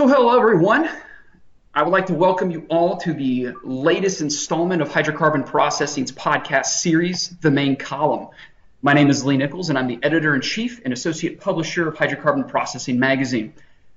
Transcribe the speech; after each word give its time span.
So, 0.00 0.08
hello 0.08 0.34
everyone. 0.34 0.88
I 1.74 1.82
would 1.82 1.90
like 1.90 2.06
to 2.06 2.14
welcome 2.14 2.50
you 2.50 2.64
all 2.70 2.96
to 2.96 3.12
the 3.12 3.48
latest 3.62 4.22
installment 4.22 4.80
of 4.80 4.88
Hydrocarbon 4.88 5.44
Processing's 5.44 6.10
podcast 6.10 6.80
series, 6.80 7.36
The 7.42 7.50
Main 7.50 7.76
Column. 7.76 8.28
My 8.80 8.94
name 8.94 9.10
is 9.10 9.26
Lee 9.26 9.36
Nichols, 9.36 9.68
and 9.68 9.76
I'm 9.76 9.88
the 9.88 9.98
editor 10.02 10.34
in 10.34 10.40
chief 10.40 10.80
and 10.84 10.94
associate 10.94 11.38
publisher 11.38 11.86
of 11.86 11.96
Hydrocarbon 11.96 12.48
Processing 12.48 12.98
magazine. 12.98 13.52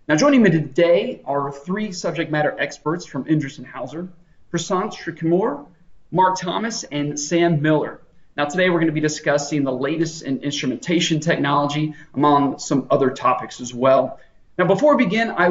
Now, 0.10 0.18
joining 0.18 0.42
me 0.42 0.50
today 0.50 1.22
are 1.24 1.54
three 1.54 1.94
subject 1.94 2.30
matter 2.30 2.54
experts 2.60 3.06
from 3.06 3.24
Endress 3.24 3.66
& 3.66 3.72
Hauser 3.72 4.10
Prasanth 4.52 4.96
Sreekumar, 4.96 5.66
Mark 6.12 6.38
Thomas, 6.38 6.84
and 6.84 7.18
Sam 7.18 7.62
Miller. 7.62 8.02
Now, 8.36 8.44
today 8.44 8.70
we're 8.70 8.80
going 8.80 8.88
to 8.88 8.92
be 8.92 9.00
discussing 9.00 9.64
the 9.64 9.72
latest 9.72 10.24
in 10.24 10.42
instrumentation 10.42 11.22
technology, 11.22 11.94
among 12.14 12.60
some 12.60 12.88
other 12.92 13.10
topics 13.12 13.62
as 13.62 13.74
well. 13.74 14.20
Now, 14.58 14.66
before 14.66 14.98
we 14.98 15.06
begin, 15.06 15.32
I 15.32 15.48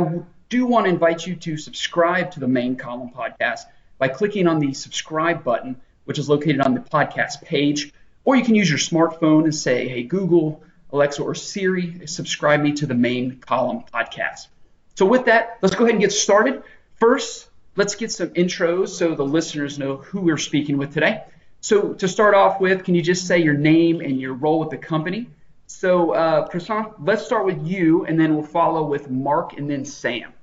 do 0.53 0.67
want 0.67 0.85
to 0.85 0.91
invite 0.91 1.27
you 1.27 1.35
to 1.35 1.57
subscribe 1.57 2.31
to 2.31 2.39
the 2.39 2.47
main 2.47 2.77
column 2.77 3.09
podcast 3.09 3.61
by 3.97 4.07
clicking 4.07 4.47
on 4.47 4.59
the 4.59 4.75
subscribe 4.75 5.43
button, 5.43 5.81
which 6.05 6.19
is 6.19 6.29
located 6.29 6.61
on 6.61 6.75
the 6.75 6.81
podcast 6.81 7.41
page. 7.43 7.91
Or 8.27 8.37
you 8.37 8.45
can 8.45 8.55
use 8.55 8.69
your 8.69 8.79
smartphone 8.79 9.45
and 9.45 9.55
say, 9.55 9.89
hey, 9.89 10.03
Google, 10.03 10.63
Alexa, 10.93 11.23
or 11.23 11.35
Siri, 11.35 12.07
subscribe 12.07 12.61
me 12.61 12.73
to 12.73 12.87
the 12.87 12.93
main 12.93 13.39
column 13.39 13.85
podcast. 13.95 14.49
So, 14.95 15.07
with 15.07 15.25
that, 15.25 15.57
let's 15.63 15.75
go 15.75 15.85
ahead 15.85 15.95
and 15.95 16.03
get 16.03 16.13
started. 16.13 16.63
First, 17.01 17.49
let's 17.77 17.95
get 17.95 18.13
some 18.13 18.29
intros 18.35 18.89
so 18.89 19.15
the 19.15 19.25
listeners 19.25 19.79
know 19.79 19.97
who 19.97 20.21
we're 20.21 20.37
speaking 20.37 20.77
with 20.77 20.93
today. 20.93 21.25
So, 21.63 21.95
to 21.95 22.09
start 22.09 22.35
off 22.35 22.61
with, 22.61 22.85
can 22.85 22.95
you 22.95 23.01
just 23.01 23.27
say 23.27 23.39
your 23.39 23.55
name 23.55 24.03
and 24.03 24.21
your 24.21 24.35
role 24.35 24.61
with 24.61 24.69
the 24.69 24.77
company? 24.77 25.29
So, 25.67 26.11
uh, 26.11 26.47
Prasanth, 26.51 26.93
let's 27.01 27.25
start 27.25 27.47
with 27.47 27.67
you, 27.67 28.05
and 28.05 28.21
then 28.21 28.35
we'll 28.35 28.45
follow 28.45 28.85
with 28.85 29.09
Mark 29.09 29.55
and 29.55 29.71
then 29.71 29.87
Sam. 29.87 30.35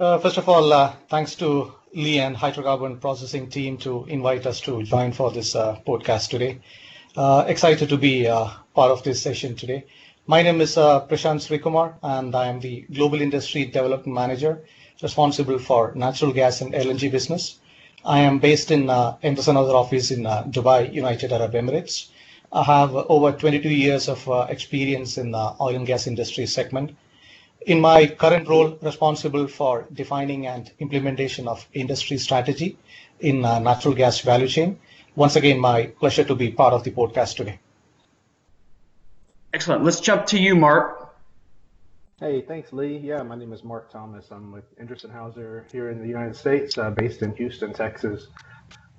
Uh, 0.00 0.16
first 0.16 0.36
of 0.36 0.48
all, 0.48 0.72
uh, 0.72 0.92
thanks 1.08 1.34
to 1.34 1.72
Lee 1.92 2.20
and 2.20 2.36
Hydrocarbon 2.36 3.00
Processing 3.00 3.50
team 3.50 3.76
to 3.78 4.04
invite 4.04 4.46
us 4.46 4.60
to 4.60 4.80
join 4.84 5.10
for 5.10 5.32
this 5.32 5.56
uh, 5.56 5.76
podcast 5.84 6.28
today. 6.28 6.60
Uh, 7.16 7.44
excited 7.48 7.88
to 7.88 7.96
be 7.96 8.28
uh, 8.28 8.46
part 8.76 8.92
of 8.92 9.02
this 9.02 9.20
session 9.20 9.56
today. 9.56 9.86
My 10.28 10.40
name 10.42 10.60
is 10.60 10.76
uh, 10.76 11.04
Prasanth 11.08 11.42
Sreekumar, 11.48 11.94
and 12.00 12.32
I 12.36 12.46
am 12.46 12.60
the 12.60 12.82
Global 12.92 13.20
Industry 13.20 13.64
Development 13.64 14.14
Manager 14.14 14.62
responsible 15.02 15.58
for 15.58 15.92
natural 15.96 16.32
gas 16.32 16.60
and 16.60 16.74
LNG 16.74 17.10
business. 17.10 17.58
I 18.04 18.20
am 18.20 18.38
based 18.38 18.70
in 18.70 18.88
uh, 18.88 19.16
Endress 19.24 19.46
& 19.46 19.52
Hauser 19.52 19.74
office 19.74 20.12
in 20.12 20.22
Dubai, 20.22 20.94
United 20.94 21.32
Arab 21.32 21.54
Emirates. 21.54 22.10
I 22.52 22.62
have 22.62 22.94
over 22.94 23.32
22 23.32 23.68
years 23.68 24.08
of 24.08 24.28
experience 24.48 25.18
in 25.18 25.32
the 25.32 25.56
oil 25.60 25.74
and 25.74 25.88
gas 25.88 26.06
industry 26.06 26.46
segment. 26.46 26.92
In 27.66 27.80
my 27.80 28.06
current 28.06 28.48
role, 28.48 28.78
responsible 28.80 29.46
for 29.48 29.86
defining 29.92 30.46
and 30.46 30.70
implementation 30.78 31.48
of 31.48 31.66
industry 31.72 32.18
strategy 32.18 32.78
in 33.20 33.44
uh, 33.44 33.58
natural 33.58 33.94
gas 33.94 34.20
value 34.20 34.48
chain. 34.48 34.78
Once 35.16 35.36
again, 35.36 35.58
my 35.58 35.86
pleasure 35.86 36.24
to 36.24 36.34
be 36.34 36.50
part 36.50 36.72
of 36.72 36.84
the 36.84 36.92
podcast 36.92 37.36
today. 37.36 37.58
Excellent. 39.52 39.82
Let's 39.84 40.00
jump 40.00 40.26
to 40.26 40.38
you, 40.38 40.54
Mark. 40.54 41.14
Hey, 42.20 42.42
thanks, 42.42 42.72
Lee. 42.72 42.98
Yeah, 42.98 43.22
my 43.22 43.36
name 43.36 43.52
is 43.52 43.64
Mark 43.64 43.90
Thomas. 43.92 44.30
I'm 44.30 44.52
with 44.52 44.64
Endress 44.78 45.08
& 45.10 45.12
Hauser 45.12 45.66
here 45.70 45.90
in 45.90 46.00
the 46.00 46.08
United 46.08 46.36
States, 46.36 46.76
uh, 46.76 46.90
based 46.90 47.22
in 47.22 47.34
Houston, 47.36 47.72
Texas. 47.72 48.28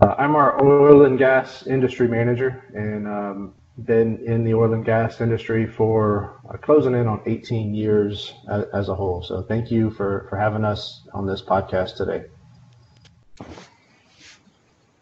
Uh, 0.02 0.16
I'm 0.18 0.36
our 0.36 0.64
oil 0.64 1.06
and 1.06 1.18
gas 1.18 1.68
industry 1.68 2.08
manager, 2.08 2.64
and 2.74 3.08
um, 3.08 3.54
been 3.86 4.20
in 4.26 4.44
the 4.44 4.54
oil 4.54 4.74
and 4.74 4.86
gas 4.86 5.22
industry 5.22 5.68
for 5.68 6.40
uh, 6.50 6.58
closing 6.58 6.94
in 6.94 7.08
on 7.08 7.22
18 7.26 7.74
years 7.74 8.34
as, 8.50 8.66
as, 8.74 8.90
a 8.90 8.96
whole. 8.96 9.22
So 9.22 9.42
thank 9.42 9.72
you 9.72 9.92
for, 9.92 10.28
for 10.30 10.38
having 10.38 10.66
us 10.66 11.02
on 11.14 11.26
this 11.26 11.42
podcast 11.42 11.96
today. 11.96 12.26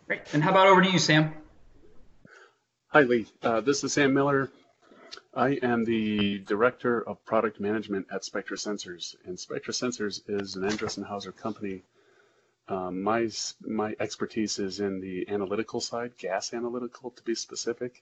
Great. 0.07 0.21
And 0.33 0.43
how 0.43 0.51
about 0.51 0.67
over 0.67 0.81
to 0.81 0.89
you, 0.89 0.99
Sam? 0.99 1.33
Hi, 2.89 3.01
Lee. 3.01 3.27
Uh, 3.43 3.61
this 3.61 3.83
is 3.83 3.93
Sam 3.93 4.13
Miller. 4.13 4.49
I 5.33 5.59
am 5.61 5.83
the 5.83 6.39
Director 6.39 7.07
of 7.07 7.23
Product 7.25 7.59
Management 7.59 8.07
at 8.11 8.23
SpectraSensors, 8.23 9.15
and 9.25 9.37
SpectraSensors 9.37 10.21
is 10.27 10.55
an 10.55 10.63
Endress 10.63 11.01
& 11.03 11.03
Hauser 11.03 11.31
company. 11.31 11.83
Um, 12.67 13.03
my, 13.03 13.29
my 13.61 13.95
expertise 13.99 14.59
is 14.59 14.79
in 14.79 14.99
the 14.99 15.29
analytical 15.29 15.79
side, 15.79 16.17
gas 16.17 16.53
analytical 16.53 17.11
to 17.11 17.23
be 17.23 17.35
specific, 17.35 18.01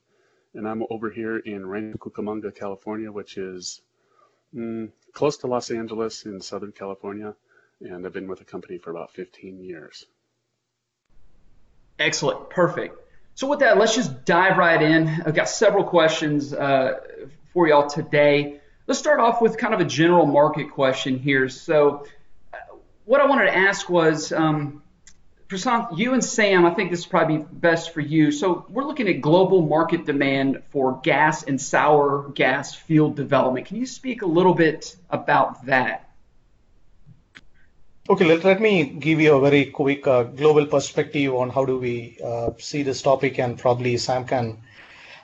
and 0.55 0.67
I'm 0.67 0.83
over 0.89 1.09
here 1.09 1.37
in 1.37 1.65
Rancho 1.65 1.97
Cucamonga, 1.97 2.55
California, 2.55 3.11
which 3.11 3.37
is 3.37 3.81
mm, 4.55 4.89
close 5.13 5.37
to 5.37 5.47
Los 5.47 5.69
Angeles 5.69 6.25
in 6.25 6.41
Southern 6.41 6.71
California, 6.71 7.35
and 7.81 8.05
I've 8.05 8.13
been 8.13 8.27
with 8.27 8.39
the 8.39 8.45
company 8.45 8.77
for 8.77 8.89
about 8.89 9.11
15 9.11 9.59
years. 9.59 10.05
Excellent, 11.99 12.49
perfect. 12.49 12.97
So 13.35 13.47
with 13.47 13.59
that, 13.59 13.77
let's 13.77 13.95
just 13.95 14.23
dive 14.23 14.57
right 14.57 14.81
in. 14.81 15.09
I've 15.25 15.35
got 15.35 15.49
several 15.49 15.83
questions 15.83 16.53
uh, 16.53 16.99
for 17.53 17.67
y'all 17.67 17.87
today. 17.87 18.61
Let's 18.87 18.99
start 18.99 19.19
off 19.19 19.41
with 19.41 19.57
kind 19.57 19.73
of 19.73 19.81
a 19.81 19.85
general 19.85 20.25
market 20.25 20.71
question 20.71 21.19
here. 21.19 21.49
So 21.49 22.05
uh, 22.53 22.57
what 23.03 23.19
I 23.19 23.25
wanted 23.25 23.47
to 23.47 23.55
ask 23.55 23.89
was, 23.89 24.31
um, 24.31 24.83
Prashant, 25.47 25.95
you 25.95 26.13
and 26.13 26.23
Sam, 26.23 26.65
I 26.65 26.73
think 26.73 26.89
this 26.89 27.01
is 27.01 27.05
probably 27.05 27.37
best 27.37 27.93
for 27.93 28.01
you. 28.01 28.31
So 28.31 28.65
we're 28.67 28.83
looking 28.83 29.07
at 29.07 29.21
global 29.21 29.61
market 29.61 30.05
demand 30.05 30.63
for 30.71 30.99
gas 31.03 31.43
and 31.43 31.61
sour 31.61 32.29
gas 32.29 32.73
field 32.73 33.15
development. 33.15 33.67
Can 33.67 33.77
you 33.77 33.85
speak 33.85 34.23
a 34.23 34.25
little 34.25 34.55
bit 34.55 34.95
about 35.11 35.67
that? 35.67 36.09
Okay, 38.09 38.25
let, 38.25 38.43
let 38.43 38.59
me 38.59 38.85
give 38.85 39.21
you 39.21 39.35
a 39.35 39.41
very 39.41 39.65
quick 39.65 40.07
uh, 40.07 40.23
global 40.23 40.65
perspective 40.65 41.33
on 41.33 41.51
how 41.51 41.63
do 41.63 41.77
we 41.77 42.17
uh, 42.23 42.51
see 42.57 42.81
this 42.81 43.03
topic 43.03 43.37
and 43.39 43.57
probably 43.57 43.97
Sam 43.97 44.25
can 44.25 44.57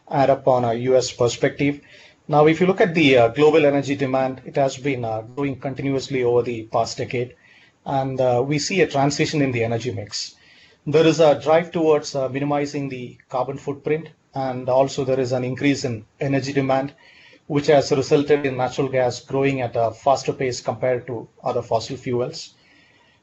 add 0.10 0.30
up 0.30 0.48
on 0.48 0.66
a 0.66 0.74
US 0.74 1.12
perspective. 1.12 1.82
Now, 2.28 2.46
if 2.46 2.62
you 2.62 2.68
look 2.68 2.82
at 2.82 2.94
the 2.94 3.18
uh, 3.18 3.28
global 3.30 3.66
energy 3.66 3.96
demand, 3.96 4.42
it 4.46 4.56
has 4.56 4.78
been 4.78 5.04
uh, 5.04 5.22
growing 5.22 5.60
continuously 5.60 6.24
over 6.24 6.44
the 6.44 6.64
past 6.64 7.00
decade 7.00 7.36
and 7.86 8.20
uh, 8.20 8.44
we 8.46 8.60
see 8.60 8.82
a 8.82 8.88
transition 8.88 9.42
in 9.42 9.52
the 9.52 9.64
energy 9.64 9.92
mix. 9.92 10.36
There 10.86 11.06
is 11.06 11.20
a 11.20 11.40
drive 11.40 11.72
towards 11.72 12.16
uh, 12.16 12.30
minimizing 12.30 12.90
the 12.90 13.18
carbon 13.30 13.58
footprint 13.58 14.10
and 14.34 14.70
also 14.70 15.04
there 15.04 15.20
is 15.20 15.32
an 15.32 15.44
increase 15.44 15.84
in 15.84 16.06
energy 16.20 16.54
demand 16.54 16.94
which 17.48 17.68
has 17.68 17.92
resulted 17.92 18.46
in 18.46 18.56
natural 18.56 18.88
gas 18.88 19.20
growing 19.20 19.62
at 19.62 19.76
a 19.76 19.92
faster 19.92 20.32
pace 20.32 20.62
compared 20.62 21.06
to 21.08 21.28
other 21.44 21.62
fossil 21.62 21.98
fuels. 21.98 22.54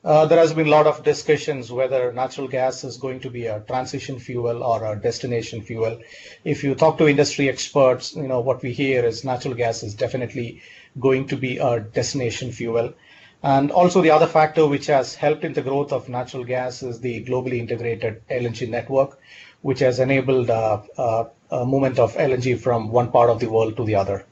Uh, 0.05 0.27
there 0.27 0.39
has 0.39 0.53
been 0.53 0.69
a 0.69 0.71
lot 0.71 0.87
of 0.87 1.03
discussions 1.03 1.73
whether 1.73 2.13
natural 2.13 2.47
gas 2.47 2.85
is 2.85 2.97
going 2.97 3.19
to 3.19 3.31
be 3.31 3.47
a 3.47 3.61
transition 3.61 4.19
fuel 4.19 4.63
or 4.63 4.85
a 4.85 5.01
destination 5.01 5.61
fuel. 5.61 5.99
If 6.45 6.63
you 6.63 6.75
talk 6.75 6.99
to 6.99 7.09
industry 7.09 7.49
experts, 7.49 8.15
you 8.15 8.29
know 8.29 8.41
what 8.41 8.63
we 8.63 8.73
hear 8.73 9.05
is 9.05 9.25
natural 9.25 9.55
gas 9.55 9.83
is 9.83 9.95
definitely 9.95 10.63
going 11.01 11.27
to 11.29 11.37
be 11.37 11.59
a 11.59 11.81
destination 11.81 12.53
fuel. 12.53 12.95
And 13.43 13.71
also 13.71 14.03
the 14.03 14.11
other 14.11 14.27
factor 14.27 14.67
which 14.67 14.87
has 14.87 15.15
helped 15.15 15.45
in 15.45 15.53
the 15.53 15.63
growth 15.63 15.93
of 15.93 16.09
natural 16.09 16.45
gas 16.45 16.83
is 16.83 17.01
the 17.01 17.25
globally 17.25 17.59
integrated 17.59 18.23
LNG 18.29 18.69
network, 18.69 19.19
which 19.63 19.79
has 19.79 20.01
enabled 20.01 20.51
uh, 20.51 20.83
uh, 20.97 21.25
a 21.51 21.65
movement 21.65 22.01
of 22.01 22.15
LNG 22.15 22.59
from 22.59 22.91
one 22.91 23.13
part 23.13 23.31
of 23.31 23.39
the 23.39 23.49
world 23.49 23.77
to 23.77 23.85
the 23.85 23.95
other. 23.95 24.27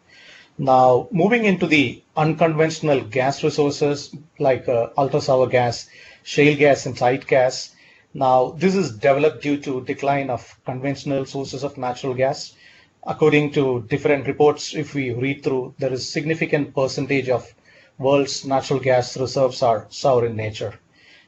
Now, 0.59 1.06
moving 1.12 1.44
into 1.44 1.67
the 1.67 2.03
unconventional 2.17 3.03
gas 3.03 3.44
resources 3.44 4.15
like 4.39 4.69
uh, 4.69 4.89
ultra 4.97 5.21
sour 5.21 5.47
gas, 5.47 5.88
shale 6.25 6.56
gas, 6.56 6.87
and 6.87 6.97
tight 6.97 7.27
gas. 7.27 7.75
Now, 8.12 8.53
this 8.53 8.75
is 8.75 8.97
developed 8.97 9.43
due 9.43 9.59
to 9.59 9.84
decline 9.84 10.31
of 10.31 10.59
conventional 10.65 11.27
sources 11.27 11.62
of 11.62 11.77
natural 11.77 12.15
gas. 12.15 12.55
According 13.06 13.53
to 13.53 13.85
different 13.88 14.26
reports, 14.26 14.75
if 14.75 14.94
we 14.94 15.12
read 15.12 15.44
through, 15.44 15.75
there 15.79 15.93
is 15.93 16.11
significant 16.11 16.75
percentage 16.75 17.29
of 17.29 17.55
world's 17.98 18.44
natural 18.44 18.81
gas 18.81 19.16
reserves 19.16 19.62
are 19.62 19.87
sour 19.88 20.26
in 20.26 20.37
nature. 20.37 20.75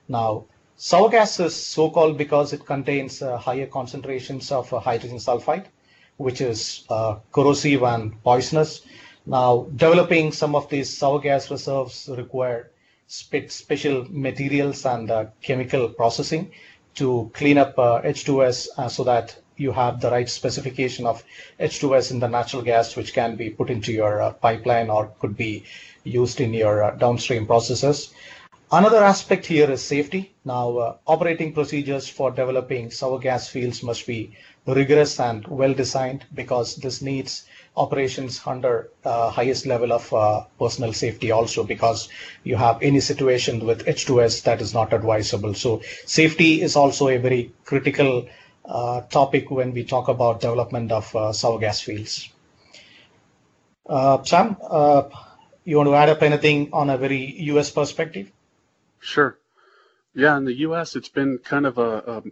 Now, 0.08 0.44
sour 0.76 1.08
gas 1.10 1.40
is 1.40 1.54
so-called 1.54 2.18
because 2.18 2.52
it 2.52 2.64
contains 2.64 3.22
uh, 3.22 3.36
higher 3.36 3.66
concentrations 3.66 4.52
of 4.52 4.72
uh, 4.72 4.80
hydrogen 4.80 5.18
sulfide, 5.18 5.66
which 6.16 6.40
is 6.40 6.84
uh, 6.90 7.16
corrosive 7.32 7.82
and 7.82 8.22
poisonous 8.22 8.82
now, 9.28 9.66
developing 9.76 10.32
some 10.32 10.54
of 10.54 10.70
these 10.70 10.96
sour 10.96 11.20
gas 11.20 11.50
reserves 11.50 12.08
require 12.16 12.70
special 13.08 14.06
materials 14.08 14.86
and 14.86 15.10
uh, 15.10 15.26
chemical 15.42 15.90
processing 15.90 16.50
to 16.94 17.30
clean 17.34 17.58
up 17.58 17.78
uh, 17.78 18.00
H2S 18.00 18.68
uh, 18.78 18.88
so 18.88 19.04
that 19.04 19.36
you 19.58 19.70
have 19.72 20.00
the 20.00 20.10
right 20.10 20.26
specification 20.26 21.04
of 21.06 21.22
H2S 21.60 22.10
in 22.10 22.20
the 22.20 22.28
natural 22.28 22.62
gas, 22.62 22.96
which 22.96 23.12
can 23.12 23.36
be 23.36 23.50
put 23.50 23.68
into 23.68 23.92
your 23.92 24.22
uh, 24.22 24.32
pipeline 24.32 24.88
or 24.88 25.12
could 25.20 25.36
be 25.36 25.64
used 26.08 26.40
in 26.40 26.54
your 26.54 26.82
uh, 26.82 26.90
downstream 26.92 27.46
processes. 27.46 28.12
Another 28.70 29.02
aspect 29.02 29.46
here 29.46 29.70
is 29.70 29.82
safety. 29.82 30.34
Now, 30.44 30.76
uh, 30.76 30.96
operating 31.06 31.54
procedures 31.54 32.06
for 32.06 32.30
developing 32.30 32.90
sour 32.90 33.18
gas 33.18 33.48
fields 33.48 33.82
must 33.82 34.06
be 34.06 34.36
rigorous 34.66 35.18
and 35.18 35.46
well 35.48 35.72
designed 35.72 36.26
because 36.34 36.76
this 36.76 37.00
needs 37.00 37.46
operations 37.78 38.42
under 38.44 38.90
uh, 39.06 39.30
highest 39.30 39.64
level 39.64 39.90
of 39.90 40.12
uh, 40.12 40.44
personal 40.58 40.92
safety 40.92 41.30
also 41.30 41.64
because 41.64 42.10
you 42.44 42.56
have 42.56 42.82
any 42.82 43.00
situation 43.00 43.64
with 43.64 43.86
H2S 43.86 44.42
that 44.42 44.60
is 44.60 44.74
not 44.74 44.92
advisable. 44.92 45.54
So 45.54 45.80
safety 46.04 46.60
is 46.60 46.76
also 46.76 47.08
a 47.08 47.16
very 47.16 47.52
critical 47.64 48.28
uh, 48.66 49.00
topic 49.02 49.50
when 49.50 49.72
we 49.72 49.84
talk 49.84 50.08
about 50.08 50.42
development 50.42 50.92
of 50.92 51.16
uh, 51.16 51.32
sour 51.32 51.58
gas 51.58 51.80
fields. 51.80 52.28
Sam, 54.26 54.56
you 55.68 55.76
want 55.76 55.88
to 55.90 55.94
add 55.94 56.08
up 56.08 56.22
anything 56.22 56.70
on 56.72 56.88
a 56.88 56.96
very 56.96 57.34
US 57.52 57.70
perspective? 57.70 58.32
Sure. 59.00 59.38
Yeah, 60.14 60.34
in 60.38 60.46
the 60.46 60.54
U.S., 60.60 60.96
it's 60.96 61.10
been 61.10 61.36
kind 61.44 61.66
of 61.66 61.76
a, 61.76 62.22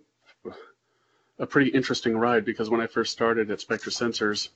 a, 0.46 0.50
a 1.40 1.46
pretty 1.46 1.70
interesting 1.70 2.16
ride 2.16 2.46
because 2.46 2.70
when 2.70 2.80
I 2.80 2.86
first 2.86 3.12
started 3.12 3.50
at 3.50 3.58
SpectraSensors, 3.58 4.48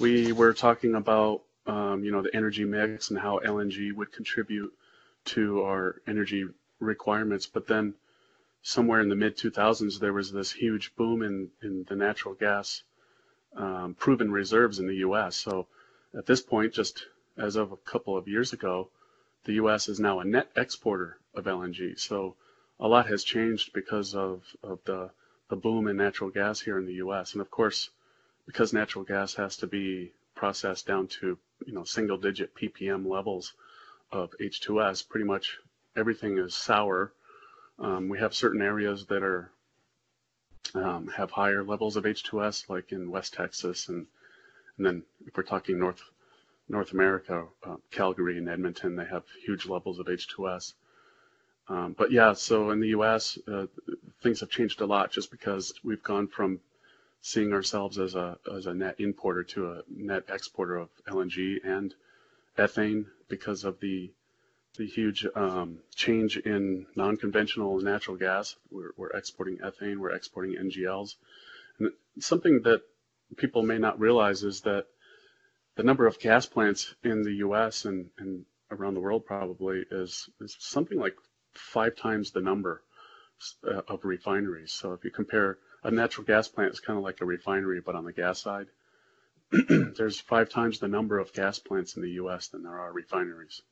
we 0.00 0.32
were 0.32 0.54
talking 0.54 0.94
about 0.94 1.42
um, 1.66 2.02
you 2.02 2.10
know 2.10 2.22
the 2.22 2.34
energy 2.34 2.64
mix 2.64 3.10
and 3.10 3.18
how 3.18 3.40
LNG 3.44 3.92
would 3.94 4.10
contribute 4.10 4.72
to 5.26 5.62
our 5.64 6.00
energy 6.06 6.46
requirements. 6.80 7.44
But 7.44 7.66
then 7.66 7.92
somewhere 8.62 9.02
in 9.02 9.10
the 9.10 9.16
mid 9.16 9.36
2000s, 9.36 10.00
there 10.00 10.14
was 10.14 10.32
this 10.32 10.50
huge 10.50 10.96
boom 10.96 11.22
in 11.22 11.50
in 11.62 11.84
the 11.86 11.94
natural 11.94 12.34
gas 12.34 12.84
um, 13.54 13.94
proven 13.98 14.32
reserves 14.32 14.78
in 14.78 14.86
the 14.86 14.96
U.S. 15.08 15.36
So 15.36 15.66
at 16.16 16.24
this 16.24 16.40
point, 16.40 16.72
just 16.72 17.04
as 17.38 17.56
of 17.56 17.72
a 17.72 17.76
couple 17.76 18.16
of 18.16 18.28
years 18.28 18.52
ago, 18.52 18.88
the 19.44 19.54
U.S. 19.54 19.88
is 19.88 20.00
now 20.00 20.20
a 20.20 20.24
net 20.24 20.50
exporter 20.56 21.18
of 21.34 21.44
LNG. 21.44 21.98
So 21.98 22.36
a 22.80 22.88
lot 22.88 23.06
has 23.06 23.24
changed 23.24 23.72
because 23.72 24.14
of, 24.14 24.42
of 24.62 24.80
the, 24.84 25.10
the 25.48 25.56
boom 25.56 25.88
in 25.88 25.96
natural 25.96 26.30
gas 26.30 26.60
here 26.60 26.78
in 26.78 26.86
the 26.86 26.94
U.S. 26.94 27.32
And 27.32 27.40
of 27.40 27.50
course, 27.50 27.90
because 28.46 28.72
natural 28.72 29.04
gas 29.04 29.34
has 29.34 29.56
to 29.58 29.66
be 29.66 30.12
processed 30.34 30.86
down 30.86 31.08
to 31.08 31.36
you 31.66 31.72
know 31.72 31.82
single 31.82 32.16
digit 32.16 32.54
ppm 32.54 33.06
levels 33.06 33.54
of 34.12 34.32
H2S, 34.40 35.08
pretty 35.08 35.26
much 35.26 35.58
everything 35.96 36.38
is 36.38 36.54
sour. 36.54 37.12
Um, 37.78 38.08
we 38.08 38.18
have 38.18 38.34
certain 38.34 38.62
areas 38.62 39.06
that 39.06 39.22
are 39.22 39.50
um, 40.74 41.08
have 41.08 41.30
higher 41.30 41.64
levels 41.64 41.96
of 41.96 42.04
H2S, 42.04 42.68
like 42.68 42.92
in 42.92 43.10
West 43.10 43.34
Texas, 43.34 43.88
and 43.88 44.06
and 44.76 44.86
then 44.86 45.02
if 45.26 45.36
we're 45.36 45.42
talking 45.42 45.78
North 45.78 46.02
North 46.68 46.92
America, 46.92 47.46
uh, 47.66 47.76
Calgary 47.90 48.38
and 48.38 48.48
Edmonton, 48.48 48.96
they 48.96 49.04
have 49.04 49.24
huge 49.44 49.66
levels 49.66 49.98
of 49.98 50.06
H2S. 50.06 50.74
Um, 51.68 51.94
but 51.96 52.10
yeah, 52.10 52.32
so 52.32 52.70
in 52.70 52.80
the 52.80 52.88
U.S., 52.88 53.38
uh, 53.46 53.66
things 54.22 54.40
have 54.40 54.50
changed 54.50 54.80
a 54.80 54.86
lot 54.86 55.10
just 55.10 55.30
because 55.30 55.72
we've 55.82 56.02
gone 56.02 56.28
from 56.28 56.60
seeing 57.20 57.52
ourselves 57.52 57.98
as 57.98 58.14
a 58.14 58.38
as 58.54 58.66
a 58.66 58.74
net 58.74 58.96
importer 59.00 59.42
to 59.42 59.72
a 59.72 59.82
net 59.90 60.24
exporter 60.28 60.76
of 60.76 60.88
LNG 61.08 61.58
and 61.64 61.94
ethane 62.56 63.06
because 63.28 63.64
of 63.64 63.80
the 63.80 64.10
the 64.76 64.86
huge 64.86 65.26
um, 65.34 65.78
change 65.94 66.36
in 66.36 66.86
non-conventional 66.94 67.80
natural 67.80 68.16
gas. 68.16 68.54
We're, 68.70 68.92
we're 68.96 69.10
exporting 69.10 69.58
ethane, 69.58 69.98
we're 69.98 70.12
exporting 70.12 70.54
NGLs, 70.54 71.16
and 71.80 71.90
something 72.20 72.62
that 72.62 72.82
people 73.36 73.62
may 73.62 73.78
not 73.78 73.98
realize 73.98 74.42
is 74.44 74.60
that 74.62 74.86
the 75.78 75.84
number 75.84 76.08
of 76.08 76.18
gas 76.18 76.44
plants 76.44 76.92
in 77.04 77.22
the 77.22 77.34
U.S. 77.34 77.84
and, 77.84 78.10
and 78.18 78.44
around 78.72 78.94
the 78.94 79.00
world 79.00 79.24
probably 79.24 79.84
is, 79.92 80.28
is 80.40 80.56
something 80.58 80.98
like 80.98 81.14
five 81.54 81.94
times 81.94 82.32
the 82.32 82.40
number 82.40 82.82
uh, 83.64 83.82
of 83.86 84.04
refineries. 84.04 84.72
So 84.72 84.92
if 84.92 85.04
you 85.04 85.12
compare 85.12 85.58
a 85.84 85.92
natural 85.92 86.26
gas 86.26 86.48
plant, 86.48 86.70
it's 86.70 86.80
kind 86.80 86.98
of 86.98 87.04
like 87.04 87.20
a 87.20 87.24
refinery, 87.24 87.80
but 87.80 87.94
on 87.94 88.04
the 88.04 88.12
gas 88.12 88.40
side. 88.40 88.66
There's 89.68 90.18
five 90.18 90.48
times 90.48 90.80
the 90.80 90.88
number 90.88 91.16
of 91.16 91.32
gas 91.32 91.60
plants 91.60 91.94
in 91.94 92.02
the 92.02 92.10
U.S. 92.22 92.48
than 92.48 92.64
there 92.64 92.80
are 92.80 92.92
refineries. 92.92 93.62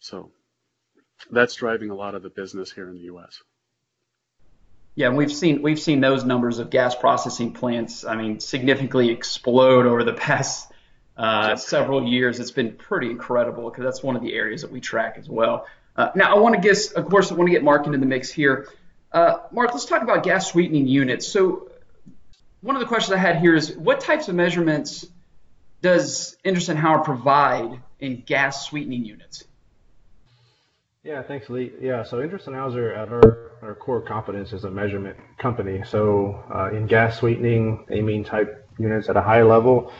So 0.00 0.32
that's 1.30 1.54
driving 1.54 1.90
a 1.90 1.94
lot 1.94 2.16
of 2.16 2.24
the 2.24 2.28
business 2.28 2.72
here 2.72 2.88
in 2.88 2.94
the 2.94 3.04
U.S. 3.12 3.40
Yeah, 4.96 5.10
we've 5.10 5.32
seen 5.32 5.62
we've 5.62 5.80
seen 5.80 6.00
those 6.00 6.24
numbers 6.24 6.58
of 6.58 6.70
gas 6.70 6.96
processing 6.96 7.52
plants. 7.52 8.04
I 8.04 8.16
mean, 8.16 8.40
significantly 8.40 9.10
explode 9.10 9.86
over 9.86 10.02
the 10.02 10.12
past 10.12 10.72
uh, 11.16 11.56
several 11.56 12.06
years. 12.06 12.40
It's 12.40 12.50
been 12.50 12.72
pretty 12.72 13.10
incredible 13.10 13.70
because 13.70 13.84
that's 13.84 14.02
one 14.02 14.16
of 14.16 14.22
the 14.22 14.34
areas 14.34 14.62
that 14.62 14.72
we 14.72 14.80
track 14.80 15.16
as 15.18 15.28
well. 15.28 15.66
Uh, 15.96 16.10
now, 16.14 16.34
I 16.34 16.38
want 16.38 16.54
to 16.56 16.60
get, 16.60 16.92
of 16.96 17.06
course, 17.06 17.30
I 17.30 17.34
want 17.34 17.48
to 17.48 17.52
get 17.52 17.62
Mark 17.62 17.86
into 17.86 17.98
the 17.98 18.06
mix 18.06 18.30
here. 18.30 18.68
Uh, 19.12 19.38
Mark, 19.52 19.72
let's 19.72 19.84
talk 19.84 20.02
about 20.02 20.24
gas 20.24 20.50
sweetening 20.50 20.88
units. 20.88 21.28
So, 21.28 21.70
one 22.62 22.74
of 22.74 22.80
the 22.80 22.86
questions 22.86 23.14
I 23.14 23.18
had 23.18 23.36
here 23.36 23.54
is 23.54 23.76
what 23.76 24.00
types 24.00 24.28
of 24.28 24.34
measurements 24.34 25.06
does 25.82 26.36
Endress 26.44 26.74
& 26.74 26.76
Hauser 26.76 27.04
provide 27.04 27.80
in 28.00 28.22
gas 28.22 28.66
sweetening 28.66 29.04
units? 29.04 29.44
Yeah, 31.04 31.22
thanks, 31.22 31.50
Lee. 31.50 31.70
Yeah, 31.80 32.02
so 32.02 32.18
Endress 32.18 32.46
& 32.46 32.46
Hauser 32.46 32.92
at 32.94 33.10
our, 33.10 33.52
our 33.62 33.74
core 33.74 34.00
competence 34.00 34.54
is 34.54 34.64
a 34.64 34.70
measurement 34.70 35.18
company. 35.38 35.82
So 35.86 36.42
uh, 36.52 36.70
in 36.70 36.86
gas 36.86 37.18
sweetening, 37.18 37.84
amine 37.90 38.24
type 38.24 38.66
units 38.78 39.10
at 39.10 39.16
a 39.16 39.20
high 39.20 39.42
level, 39.42 39.92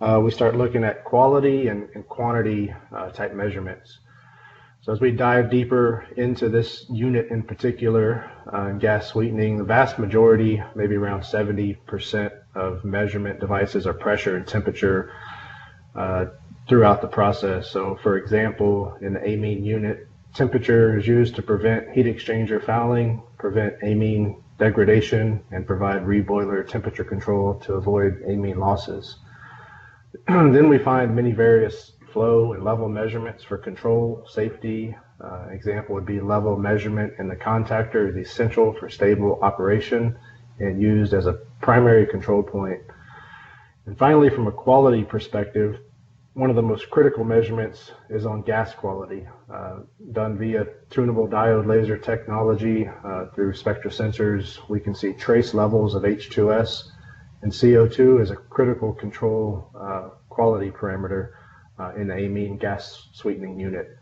uh, 0.00 0.20
we 0.22 0.30
start 0.30 0.56
looking 0.56 0.84
at 0.84 1.04
quality 1.04 1.68
and, 1.68 1.88
and 1.94 2.06
quantity 2.08 2.74
uh, 2.94 3.10
type 3.10 3.34
measurements. 3.34 3.98
So 4.84 4.92
as 4.92 5.00
we 5.00 5.12
dive 5.12 5.50
deeper 5.50 6.06
into 6.16 6.50
this 6.50 6.84
unit 6.90 7.28
in 7.30 7.42
particular, 7.42 8.30
uh, 8.52 8.72
gas 8.72 9.06
sweetening, 9.06 9.56
the 9.56 9.64
vast 9.64 9.98
majority, 9.98 10.62
maybe 10.74 10.94
around 10.96 11.22
70% 11.22 12.30
of 12.54 12.84
measurement 12.84 13.40
devices 13.40 13.86
are 13.86 13.94
pressure 13.94 14.36
and 14.36 14.46
temperature 14.46 15.10
uh, 15.94 16.26
throughout 16.68 17.00
the 17.00 17.08
process. 17.08 17.70
So 17.70 17.98
for 18.02 18.18
example, 18.18 18.96
in 19.00 19.14
the 19.14 19.20
amine 19.20 19.64
unit, 19.64 20.06
temperature 20.34 20.98
is 20.98 21.06
used 21.06 21.36
to 21.36 21.42
prevent 21.42 21.92
heat 21.92 22.04
exchanger 22.04 22.62
fouling, 22.62 23.22
prevent 23.38 23.76
amine 23.82 24.42
degradation, 24.58 25.42
and 25.50 25.66
provide 25.66 26.02
reboiler 26.02 26.66
temperature 26.68 27.04
control 27.04 27.54
to 27.60 27.74
avoid 27.74 28.22
amine 28.28 28.58
losses. 28.58 29.16
then 30.28 30.68
we 30.68 30.78
find 30.78 31.14
many 31.14 31.32
various 31.32 31.92
flow 32.12 32.52
and 32.52 32.64
level 32.64 32.88
measurements 32.88 33.42
for 33.42 33.58
control, 33.58 34.24
safety. 34.28 34.96
Uh, 35.20 35.48
example 35.50 35.94
would 35.94 36.06
be 36.06 36.20
level 36.20 36.56
measurement 36.56 37.12
in 37.18 37.28
the 37.28 37.36
contactor 37.36 38.08
is 38.08 38.16
essential 38.16 38.72
for 38.74 38.88
stable 38.88 39.38
operation 39.42 40.16
and 40.60 40.80
used 40.80 41.14
as 41.14 41.26
a 41.26 41.40
primary 41.60 42.06
control 42.06 42.42
point. 42.42 42.80
And 43.86 43.98
finally, 43.98 44.30
from 44.30 44.46
a 44.46 44.52
quality 44.52 45.04
perspective, 45.04 45.80
one 46.34 46.50
of 46.50 46.56
the 46.56 46.62
most 46.62 46.90
critical 46.90 47.24
measurements 47.24 47.92
is 48.10 48.26
on 48.26 48.42
gas 48.42 48.74
quality, 48.74 49.26
uh, 49.52 49.80
done 50.12 50.36
via 50.36 50.66
tunable 50.90 51.28
diode 51.28 51.66
laser 51.66 51.96
technology 51.96 52.88
uh, 53.04 53.26
through 53.34 53.52
SpectraSensors. 53.52 54.58
We 54.68 54.80
can 54.80 54.94
see 54.94 55.12
trace 55.12 55.54
levels 55.54 55.94
of 55.94 56.02
H2S 56.02 56.90
and 57.44 57.52
CO2 57.52 58.22
is 58.22 58.30
a 58.30 58.36
critical 58.36 58.94
control 58.94 59.70
uh, 59.78 60.08
quality 60.30 60.70
parameter 60.70 61.32
uh, 61.78 61.92
in 61.94 62.08
the 62.08 62.14
amine 62.14 62.56
gas 62.56 63.08
sweetening 63.12 63.60
unit. 63.60 63.98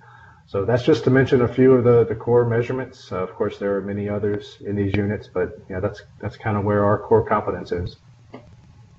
So 0.46 0.64
that's 0.64 0.84
just 0.84 1.04
to 1.04 1.10
mention 1.10 1.42
a 1.42 1.48
few 1.48 1.72
of 1.72 1.82
the, 1.82 2.04
the 2.04 2.14
core 2.14 2.46
measurements. 2.48 3.10
Uh, 3.10 3.16
of 3.16 3.34
course, 3.34 3.58
there 3.58 3.76
are 3.76 3.80
many 3.80 4.08
others 4.08 4.58
in 4.64 4.76
these 4.76 4.94
units, 4.94 5.28
but 5.32 5.58
yeah, 5.68 5.80
that's 5.80 6.02
that's 6.20 6.36
kind 6.36 6.56
of 6.56 6.64
where 6.64 6.84
our 6.84 6.98
core 7.00 7.26
competence 7.26 7.72
is. 7.72 7.96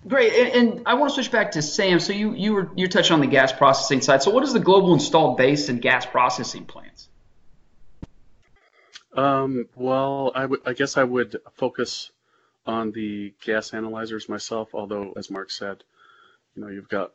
Great, 0.05 0.33
and, 0.33 0.69
and, 0.69 0.83
I 0.85 0.95
want 0.95 1.11
to 1.11 1.13
switch 1.13 1.31
back 1.31 1.51
to 1.51 1.61
Sam. 1.61 2.01
So 2.01 2.11
you 2.11 2.33
you 2.33 2.53
were 2.53 2.69
you 2.75 2.89
touched 2.89 3.11
on 3.11 3.21
the 3.21 3.27
gas 3.27 3.53
processing 3.53 4.01
side. 4.01 4.23
So 4.23 4.31
what 4.31 4.43
is 4.43 4.51
the 4.51 4.59
global 4.59 4.93
installed 4.93 5.37
base 5.37 5.69
in 5.69 5.79
gas 5.79 6.05
processing 6.05 6.65
plants? 6.65 7.07
Um, 9.13 9.69
well, 9.75 10.33
I 10.35 10.45
would 10.45 10.59
I 10.65 10.73
guess 10.73 10.97
I 10.97 11.03
would 11.05 11.37
focus 11.55 12.11
on 12.65 12.91
the 12.91 13.33
gas 13.43 13.73
analyzers 13.73 14.29
myself, 14.29 14.69
although 14.73 15.13
as 15.17 15.29
Mark 15.29 15.51
said, 15.51 15.83
you 16.55 16.61
know, 16.61 16.69
you've 16.69 16.89
got 16.89 17.11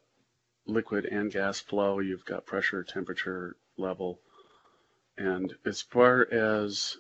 liquid 0.67 1.07
and 1.07 1.33
gas 1.33 1.61
flow, 1.61 2.01
you've 2.01 2.25
got 2.25 2.47
pressure, 2.47 2.85
temperature, 2.85 3.57
level. 3.77 4.21
And 5.17 5.55
as 5.65 5.83
far 5.83 6.27
as 6.31 6.97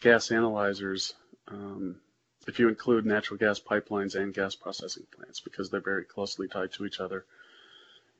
gas 0.00 0.30
analyzers, 0.30 1.14
um, 1.48 1.96
if 2.46 2.58
you 2.58 2.68
include 2.68 3.06
natural 3.06 3.38
gas 3.38 3.60
pipelines 3.60 4.14
and 4.14 4.34
gas 4.34 4.54
processing 4.54 5.06
plants, 5.14 5.40
because 5.40 5.70
they're 5.70 5.80
very 5.80 6.04
closely 6.04 6.48
tied 6.48 6.72
to 6.72 6.84
each 6.84 7.00
other, 7.00 7.24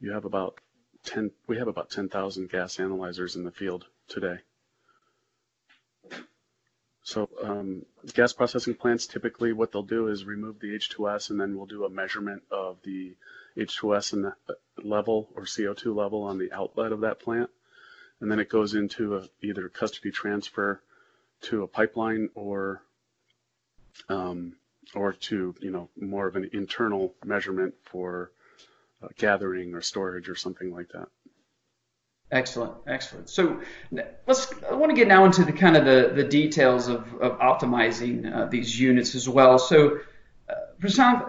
you 0.00 0.12
have 0.12 0.24
about 0.24 0.58
10, 1.04 1.30
we 1.46 1.58
have 1.58 1.68
about 1.68 1.90
10,000 1.90 2.50
gas 2.50 2.80
analyzers 2.80 3.36
in 3.36 3.44
the 3.44 3.50
field 3.50 3.86
today. 4.08 4.38
So 7.10 7.28
um, 7.42 7.84
gas 8.14 8.32
processing 8.32 8.74
plants, 8.74 9.08
typically 9.08 9.52
what 9.52 9.72
they'll 9.72 9.82
do 9.82 10.06
is 10.06 10.24
remove 10.24 10.60
the 10.60 10.76
H2S 10.76 11.30
and 11.30 11.40
then 11.40 11.56
we'll 11.56 11.66
do 11.66 11.84
a 11.84 11.90
measurement 11.90 12.44
of 12.52 12.76
the 12.84 13.16
H2S 13.56 14.12
and 14.12 14.26
the 14.26 14.36
level 14.80 15.28
or 15.34 15.42
CO2 15.42 15.92
level 15.92 16.22
on 16.22 16.38
the 16.38 16.52
outlet 16.52 16.92
of 16.92 17.00
that 17.00 17.18
plant. 17.18 17.50
and 18.20 18.30
then 18.30 18.38
it 18.38 18.48
goes 18.48 18.74
into 18.74 19.16
a, 19.16 19.28
either 19.42 19.68
custody 19.68 20.12
transfer 20.12 20.80
to 21.40 21.64
a 21.64 21.66
pipeline 21.66 22.30
or 22.36 22.80
um, 24.08 24.54
or 24.94 25.12
to 25.14 25.52
you 25.60 25.72
know 25.72 25.88
more 26.00 26.28
of 26.28 26.36
an 26.36 26.48
internal 26.52 27.12
measurement 27.24 27.74
for 27.82 28.30
uh, 29.02 29.08
gathering 29.18 29.74
or 29.74 29.80
storage 29.80 30.28
or 30.28 30.36
something 30.36 30.72
like 30.72 30.90
that. 30.90 31.08
Excellent, 32.32 32.74
excellent. 32.86 33.28
So 33.28 33.60
let's. 34.26 34.52
I 34.70 34.74
want 34.74 34.90
to 34.90 34.96
get 34.96 35.08
now 35.08 35.24
into 35.24 35.44
the 35.44 35.52
kind 35.52 35.76
of 35.76 35.84
the, 35.84 36.12
the 36.14 36.22
details 36.22 36.86
of, 36.86 37.00
of 37.20 37.38
optimizing 37.40 38.32
uh, 38.32 38.46
these 38.46 38.78
units 38.78 39.16
as 39.16 39.28
well. 39.28 39.58
So, 39.58 39.98
uh, 40.48 40.54
Prasanth, 40.80 41.28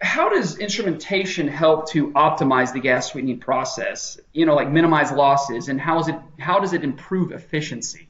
how 0.00 0.30
does 0.30 0.56
instrumentation 0.58 1.46
help 1.46 1.90
to 1.90 2.10
optimize 2.12 2.72
the 2.72 2.80
gas 2.80 3.12
sweetening 3.12 3.38
process? 3.38 4.18
You 4.32 4.46
know, 4.46 4.54
like 4.54 4.70
minimize 4.70 5.12
losses, 5.12 5.68
and 5.68 5.78
how 5.78 6.00
is 6.00 6.08
it? 6.08 6.16
How 6.38 6.58
does 6.58 6.72
it 6.72 6.84
improve 6.84 7.32
efficiency? 7.32 8.08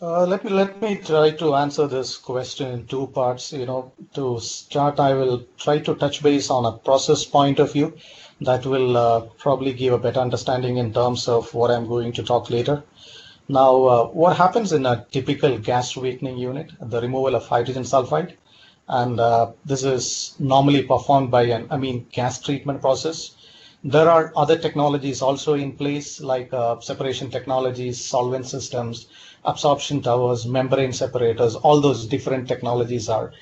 Uh, 0.00 0.24
let 0.26 0.44
me 0.44 0.50
let 0.50 0.80
me 0.80 0.96
try 0.96 1.30
to 1.30 1.54
answer 1.56 1.88
this 1.88 2.16
question 2.16 2.70
in 2.70 2.86
two 2.86 3.08
parts. 3.08 3.52
You 3.52 3.66
know, 3.66 3.92
to 4.14 4.38
start, 4.38 5.00
I 5.00 5.14
will 5.14 5.46
try 5.58 5.80
to 5.80 5.96
touch 5.96 6.22
base 6.22 6.48
on 6.48 6.64
a 6.64 6.78
process 6.78 7.24
point 7.24 7.58
of 7.58 7.72
view 7.72 7.96
that 8.44 8.66
will 8.66 8.96
uh, 8.96 9.20
probably 9.38 9.72
give 9.72 9.92
a 9.92 9.98
better 9.98 10.20
understanding 10.20 10.76
in 10.76 10.92
terms 10.92 11.28
of 11.28 11.52
what 11.54 11.70
I'm 11.70 11.86
going 11.86 12.12
to 12.12 12.22
talk 12.22 12.50
later. 12.50 12.82
Now, 13.48 13.84
uh, 13.84 14.04
what 14.06 14.36
happens 14.36 14.72
in 14.72 14.86
a 14.86 15.06
typical 15.10 15.58
gas 15.58 15.90
sweetening 15.90 16.38
unit, 16.38 16.70
the 16.80 17.00
removal 17.00 17.34
of 17.34 17.46
hydrogen 17.46 17.82
sulfide, 17.82 18.34
and 18.88 19.20
uh, 19.20 19.52
this 19.64 19.82
is 19.84 20.34
normally 20.38 20.82
performed 20.82 21.30
by 21.30 21.42
an 21.42 21.66
amine 21.70 22.06
gas 22.12 22.40
treatment 22.40 22.80
process. 22.80 23.32
There 23.84 24.08
are 24.08 24.32
other 24.36 24.56
technologies 24.56 25.22
also 25.22 25.54
in 25.54 25.72
place 25.72 26.20
like 26.20 26.52
uh, 26.52 26.78
separation 26.80 27.30
technologies, 27.30 28.00
solvent 28.00 28.46
systems, 28.46 29.06
absorption 29.44 30.02
towers, 30.02 30.46
membrane 30.46 30.92
separators, 30.92 31.56
all 31.56 31.80
those 31.80 32.06
different 32.06 32.46
technologies 32.46 33.08
are 33.08 33.32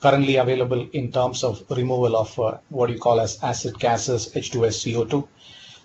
currently 0.00 0.36
available 0.36 0.88
in 0.92 1.10
terms 1.10 1.42
of 1.42 1.64
removal 1.70 2.16
of 2.16 2.38
uh, 2.38 2.58
what 2.68 2.90
you 2.90 2.98
call 2.98 3.20
as 3.20 3.42
acid 3.42 3.78
gases, 3.78 4.32
H2S, 4.34 4.84
CO2. 4.84 5.26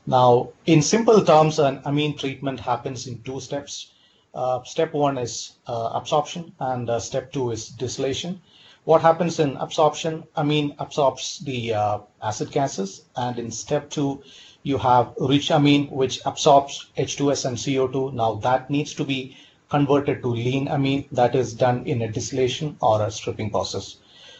Now, 0.06 0.50
in 0.66 0.82
simple 0.82 1.24
terms, 1.24 1.60
an 1.60 1.82
amine 1.86 2.18
treatment 2.18 2.60
happens 2.60 3.08
in 3.08 3.22
two 3.24 3.40
steps. 3.40 3.92
Uh, 4.34 4.64
step 4.64 4.94
one 4.94 5.18
is 5.18 5.54
uh, 5.68 5.92
absorption 5.94 6.54
and 6.60 6.90
uh, 6.90 7.00
step 7.00 7.32
two 7.32 7.52
is 7.52 7.70
distillation. 7.70 8.42
What 8.86 9.02
happens 9.02 9.40
in 9.40 9.56
absorption? 9.58 10.24
Amine 10.36 10.76
absorbs 10.78 11.40
the 11.40 11.74
uh, 11.74 12.00
acid 12.22 12.52
gases 12.52 13.06
and 13.16 13.40
in 13.40 13.50
step 13.50 13.90
two, 13.90 14.22
you 14.64 14.78
have 14.78 15.14
rich 15.20 15.52
amine 15.52 15.88
which 15.88 16.20
absorbs 16.26 16.88
H2S 16.98 17.46
and 17.46 17.58
CO2. 17.58 18.14
Now 18.14 18.36
that 18.36 18.70
needs 18.70 18.94
to 18.96 19.06
be 19.06 19.38
converted 19.70 20.22
to 20.22 20.28
lean 20.28 20.68
amine 20.68 21.06
that 21.12 21.34
is 21.34 21.54
done 21.54 21.88
in 21.88 22.02
a 22.02 22.12
distillation 22.12 22.76
or 22.82 23.02
a 23.02 23.10
stripping 23.10 23.50
process. 23.50 23.98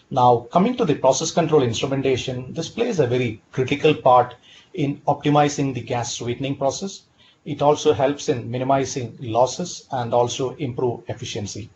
Now, 0.10 0.48
coming 0.52 0.78
to 0.78 0.86
the 0.86 0.96
process 0.96 1.32
control 1.32 1.64
instrumentation, 1.64 2.54
this 2.54 2.70
plays 2.70 3.00
a 3.00 3.08
very 3.08 3.42
critical 3.52 3.94
part 3.94 4.36
in 4.74 5.02
optimizing 5.08 5.74
the 5.74 5.82
gas 5.82 6.14
sweetening 6.14 6.56
process. 6.56 7.04
It 7.46 7.62
also 7.62 7.94
helps 7.94 8.30
in 8.30 8.50
minimizing 8.50 9.18
losses 9.20 9.88
and 9.92 10.14
also 10.14 10.56
improve 10.56 11.04
efficiency. 11.08 11.70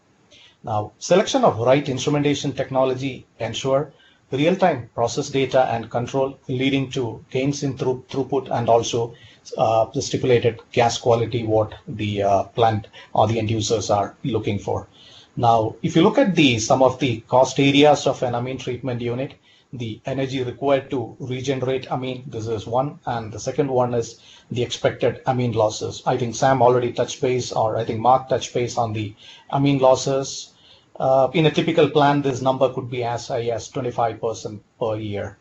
Now, 0.63 0.91
selection 0.99 1.43
of 1.43 1.59
right 1.59 1.87
instrumentation 1.87 2.53
technology 2.53 3.25
ensure 3.39 3.93
real-time 4.31 4.89
process 4.93 5.29
data 5.29 5.65
and 5.71 5.89
control 5.89 6.37
leading 6.47 6.89
to 6.91 7.23
gains 7.29 7.63
in 7.63 7.77
through, 7.77 8.03
throughput 8.09 8.49
and 8.51 8.67
also 8.67 9.15
uh, 9.57 9.85
the 9.93 10.01
stipulated 10.01 10.59
gas 10.71 10.97
quality 10.97 11.45
what 11.45 11.73
the 11.87 12.23
uh, 12.23 12.43
plant 12.43 12.87
or 13.13 13.27
the 13.27 13.39
end 13.39 13.49
users 13.49 13.89
are 13.89 14.15
looking 14.23 14.59
for. 14.59 14.87
Now, 15.39 15.75
if 15.83 15.95
you 15.95 16.01
look 16.01 16.17
at 16.17 16.35
the 16.35 16.57
some 16.57 16.81
of 16.81 16.97
the 16.97 17.19
cost 17.27 17.59
areas 17.59 18.07
of 18.07 18.23
an 18.23 18.33
amine 18.33 18.57
treatment 18.57 19.01
unit, 19.01 19.35
the 19.71 20.01
energy 20.03 20.41
required 20.41 20.89
to 20.89 21.15
regenerate 21.19 21.85
amine, 21.91 22.23
this 22.25 22.47
is 22.47 22.65
one, 22.65 22.99
and 23.05 23.31
the 23.31 23.39
second 23.39 23.69
one 23.69 23.93
is 23.93 24.19
the 24.49 24.63
expected 24.63 25.21
amine 25.27 25.51
losses. 25.51 26.01
I 26.07 26.17
think 26.17 26.33
Sam 26.33 26.63
already 26.63 26.91
touched 26.91 27.21
base, 27.21 27.51
or 27.51 27.77
I 27.77 27.85
think 27.85 27.99
Mark 27.99 28.29
touched 28.29 28.51
base 28.51 28.79
on 28.79 28.93
the 28.93 29.13
amine 29.51 29.77
losses. 29.77 30.53
Uh, 30.99 31.29
in 31.35 31.45
a 31.45 31.51
typical 31.51 31.87
plant, 31.87 32.23
this 32.23 32.41
number 32.41 32.73
could 32.73 32.89
be 32.89 33.03
as 33.03 33.27
high 33.27 33.49
as 33.49 33.69
25% 33.69 34.59
per 34.79 34.95
year. 34.95 35.37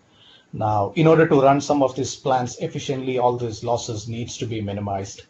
Now, 0.53 0.93
in 0.95 1.07
order 1.07 1.26
to 1.26 1.41
run 1.41 1.62
some 1.62 1.83
of 1.83 1.97
these 1.97 2.15
plants 2.17 2.59
efficiently, 2.59 3.17
all 3.17 3.38
these 3.38 3.65
losses 3.65 4.09
needs 4.09 4.37
to 4.37 4.47
be 4.47 4.61
minimized. 4.61 5.23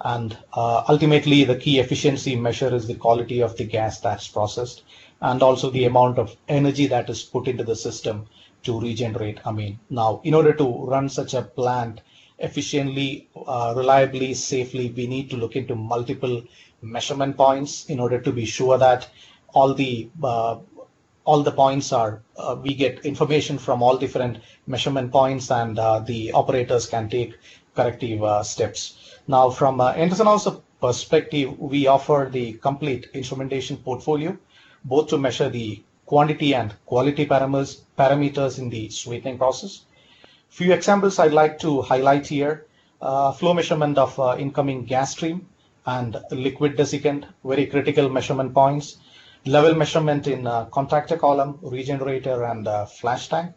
And 0.00 0.36
uh, 0.52 0.84
ultimately, 0.88 1.44
the 1.44 1.56
key 1.56 1.78
efficiency 1.78 2.34
measure 2.36 2.74
is 2.74 2.86
the 2.86 2.94
quality 2.94 3.40
of 3.40 3.56
the 3.56 3.64
gas 3.64 4.00
that's 4.00 4.28
processed 4.28 4.82
and 5.20 5.42
also 5.42 5.70
the 5.70 5.84
amount 5.84 6.18
of 6.18 6.36
energy 6.48 6.86
that 6.88 7.08
is 7.08 7.22
put 7.22 7.48
into 7.48 7.64
the 7.64 7.76
system 7.76 8.26
to 8.64 8.80
regenerate 8.80 9.38
amine. 9.44 9.78
Now, 9.90 10.20
in 10.24 10.34
order 10.34 10.52
to 10.54 10.84
run 10.86 11.08
such 11.08 11.34
a 11.34 11.42
plant 11.42 12.00
efficiently, 12.38 13.28
uh, 13.46 13.74
reliably, 13.76 14.34
safely, 14.34 14.90
we 14.90 15.06
need 15.06 15.30
to 15.30 15.36
look 15.36 15.54
into 15.54 15.74
multiple 15.74 16.42
measurement 16.82 17.36
points 17.36 17.86
in 17.86 18.00
order 18.00 18.20
to 18.20 18.32
be 18.32 18.44
sure 18.44 18.78
that 18.78 19.08
all 19.48 19.74
the 19.74 20.10
uh, 20.22 20.58
all 21.24 21.42
the 21.42 21.52
points 21.52 21.90
are 21.92 22.22
uh, 22.36 22.54
we 22.60 22.74
get 22.74 23.06
information 23.06 23.56
from 23.56 23.82
all 23.82 23.96
different 23.96 24.38
measurement 24.66 25.10
points 25.10 25.50
and 25.50 25.78
uh, 25.78 26.00
the 26.00 26.30
operators 26.32 26.86
can 26.86 27.08
take 27.08 27.34
corrective 27.74 28.22
uh, 28.22 28.42
steps. 28.42 29.13
Now, 29.26 29.48
from 29.48 29.80
uh, 29.80 29.94
Endress 29.94 30.22
& 30.24 30.24
Hauser 30.24 30.56
perspective, 30.82 31.58
we 31.58 31.86
offer 31.86 32.28
the 32.30 32.52
complete 32.54 33.08
instrumentation 33.14 33.78
portfolio, 33.78 34.36
both 34.84 35.08
to 35.08 35.18
measure 35.18 35.48
the 35.48 35.82
quantity 36.04 36.54
and 36.54 36.74
quality 36.84 37.24
parameters, 37.26 37.80
parameters 37.98 38.58
in 38.58 38.68
the 38.68 38.90
sweetening 38.90 39.38
process. 39.38 39.84
Few 40.50 40.74
examples 40.74 41.18
I'd 41.18 41.32
like 41.32 41.58
to 41.60 41.80
highlight 41.80 42.26
here. 42.26 42.66
Uh, 43.00 43.32
flow 43.32 43.54
measurement 43.54 43.96
of 43.96 44.18
uh, 44.20 44.36
incoming 44.38 44.84
gas 44.84 45.12
stream 45.12 45.48
and 45.86 46.18
liquid 46.30 46.76
desiccant, 46.76 47.24
very 47.44 47.64
critical 47.64 48.10
measurement 48.10 48.52
points. 48.52 48.98
Level 49.46 49.74
measurement 49.74 50.26
in 50.26 50.46
uh, 50.46 50.66
contactor 50.66 51.18
column, 51.18 51.58
regenerator, 51.62 52.44
and 52.44 52.68
uh, 52.68 52.84
flash 52.84 53.28
tank. 53.28 53.54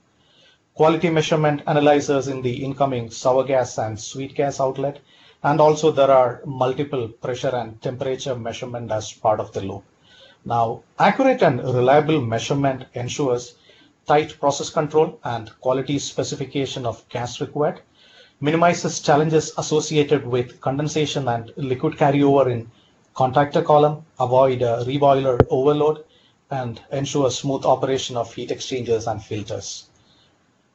Quality 0.75 1.09
measurement 1.09 1.61
analyzers 1.67 2.29
in 2.29 2.41
the 2.41 2.63
incoming 2.63 3.09
sour 3.09 3.43
gas 3.43 3.77
and 3.77 3.99
sweet 3.99 4.33
gas 4.33 4.61
outlet 4.61 4.99
and 5.47 5.61
also 5.61 5.91
there 5.91 6.11
are 6.11 6.41
multiple 6.45 7.07
pressure 7.07 7.55
and 7.55 7.81
temperature 7.81 8.35
measurement 8.35 8.91
as 8.91 9.13
part 9.13 9.39
of 9.39 9.51
the 9.53 9.61
loop. 9.61 9.83
Now, 10.43 10.83
accurate 10.99 11.41
and 11.41 11.63
reliable 11.63 12.19
measurement 12.21 12.85
ensures 12.93 13.55
tight 14.07 14.37
process 14.41 14.69
control 14.69 15.19
and 15.23 15.51
quality 15.61 15.99
specification 15.99 16.85
of 16.85 17.07
gas 17.09 17.39
required, 17.39 17.81
minimizes 18.41 18.99
challenges 18.99 19.53
associated 19.57 20.27
with 20.27 20.59
condensation 20.59 21.27
and 21.29 21.53
liquid 21.55 21.93
carryover 21.93 22.51
in 22.51 22.69
contactor 23.15 23.63
column, 23.63 24.05
avoid 24.19 24.59
reboiler 24.89 25.35
overload, 25.49 26.03
and 26.51 26.81
ensure 26.91 27.31
smooth 27.31 27.65
operation 27.65 28.17
of 28.17 28.33
heat 28.33 28.51
exchangers 28.51 29.07
and 29.07 29.23
filters. 29.23 29.87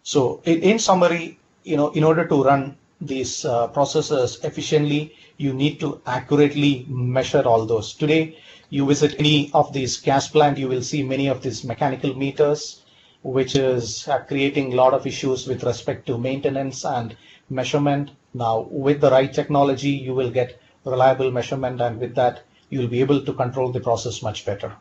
So 0.03 0.41
in, 0.45 0.61
in 0.63 0.79
summary, 0.79 1.39
you 1.63 1.77
know, 1.77 1.91
in 1.91 2.05
order 2.05 2.27
to 2.27 2.43
run 2.43 2.77
these 3.07 3.45
uh, 3.45 3.67
processes 3.69 4.39
efficiently, 4.45 5.17
you 5.37 5.53
need 5.53 5.81
to 5.81 6.01
accurately 6.07 6.87
measure 6.89 7.43
all 7.43 7.67
those. 7.67 7.95
Today, 7.95 8.39
you 8.71 8.87
visit 8.87 9.17
any 9.19 9.51
of 9.53 9.73
these 9.73 9.99
gas 9.99 10.29
plant, 10.29 10.57
you 10.57 10.69
will 10.69 10.83
see 10.83 11.03
many 11.03 11.29
of 11.29 11.43
these 11.43 11.65
mechanical 11.65 12.15
meters, 12.15 12.83
which 13.23 13.55
is 13.55 14.09
uh, 14.09 14.21
creating 14.21 14.73
a 14.73 14.77
lot 14.77 14.95
of 14.95 15.07
issues 15.07 15.47
with 15.47 15.63
respect 15.65 16.07
to 16.07 16.17
maintenance 16.17 16.85
and 16.85 17.17
measurement. 17.51 18.11
Now, 18.35 18.67
with 18.71 19.01
the 19.01 19.11
right 19.11 19.33
technology, 19.33 19.91
you 19.91 20.15
will 20.15 20.31
get 20.31 20.61
reliable 20.85 21.31
measurement, 21.31 21.81
and 21.81 22.01
with 22.01 22.15
that, 22.15 22.45
you'll 22.71 22.89
be 22.89 23.01
able 23.01 23.25
to 23.25 23.33
control 23.35 23.73
the 23.73 23.81
process 23.81 24.23
much 24.23 24.47
better. 24.47 24.73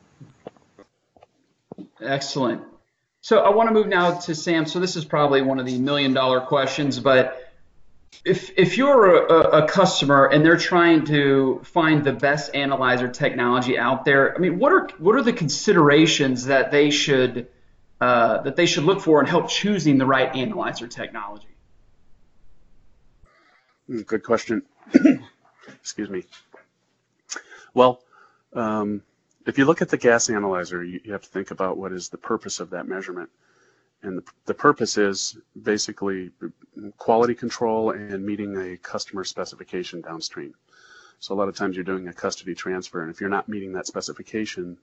Excellent. 2.00 2.64
So 3.22 3.40
I 3.40 3.50
want 3.50 3.70
to 3.70 3.74
move 3.74 3.88
now 3.88 4.20
to 4.20 4.34
Sam. 4.34 4.66
So 4.66 4.80
this 4.80 4.96
is 4.96 5.06
probably 5.06 5.42
one 5.42 5.60
of 5.60 5.66
the 5.66 5.78
million 5.78 6.14
dollar 6.14 6.42
questions, 6.42 7.00
but 7.00 7.51
if 8.24 8.52
if 8.58 8.78
you're 8.78 9.16
a, 9.16 9.64
a, 9.64 9.68
customer 9.68 10.26
and 10.26 10.46
they're 10.46 10.58
trying 10.58 11.06
to 11.06 11.62
find 11.64 12.04
the 12.04 12.14
best 12.14 12.54
analyzer 12.54 13.08
technology 13.08 13.78
out 13.78 14.06
there, 14.06 14.36
I 14.36 14.40
mean, 14.40 14.60
what 14.60 14.72
are 14.72 14.90
what 15.00 15.16
are 15.16 15.24
the 15.24 15.34
considerations 15.34 16.46
that 16.46 16.72
they 16.72 16.92
should 16.92 17.48
uh, 18.00 18.42
that 18.44 18.56
they 18.56 18.66
should 18.66 18.84
look 18.84 19.02
for 19.02 19.20
in 19.22 19.28
help 19.28 19.50
choosing 19.50 19.98
the 19.98 20.06
right 20.06 20.36
analyzer 20.36 20.88
technology? 20.88 21.48
Hmm, 23.88 24.02
good 24.02 24.24
question. 24.24 24.64
Excuse 25.82 26.10
me. 26.10 26.26
Well, 27.74 28.04
um, 28.54 29.02
if 29.48 29.58
you 29.58 29.66
look 29.66 29.82
at 29.82 29.90
the 29.90 29.98
gas 29.98 30.30
analyzer, 30.30 30.84
you, 30.84 31.00
you 31.04 31.14
have 31.14 31.24
to 31.24 31.30
think 31.30 31.52
about 31.52 31.78
what 31.78 31.92
is 31.92 32.10
the 32.10 32.18
purpose 32.18 32.60
of 32.60 32.72
that 32.72 32.88
measurement. 32.88 33.30
And 34.04 34.22
the, 34.46 34.54
purpose 34.54 34.98
is 34.98 35.38
basically 35.62 36.32
quality 36.98 37.36
control 37.36 37.92
and 37.92 38.26
meeting 38.26 38.58
a 38.58 38.78
customer 38.78 39.24
specification 39.24 40.02
downstream. 40.02 40.54
So 41.20 41.36
a 41.36 41.38
lot 41.38 41.50
of 41.50 41.56
times 41.56 41.76
you're 41.76 41.86
doing 41.86 42.08
a 42.08 42.14
custody 42.14 42.56
transfer, 42.56 43.02
and 43.02 43.12
if 43.12 43.22
you're 43.22 43.30
not 43.30 43.48
meeting 43.48 43.74
that 43.74 43.86
specification, 43.86 44.78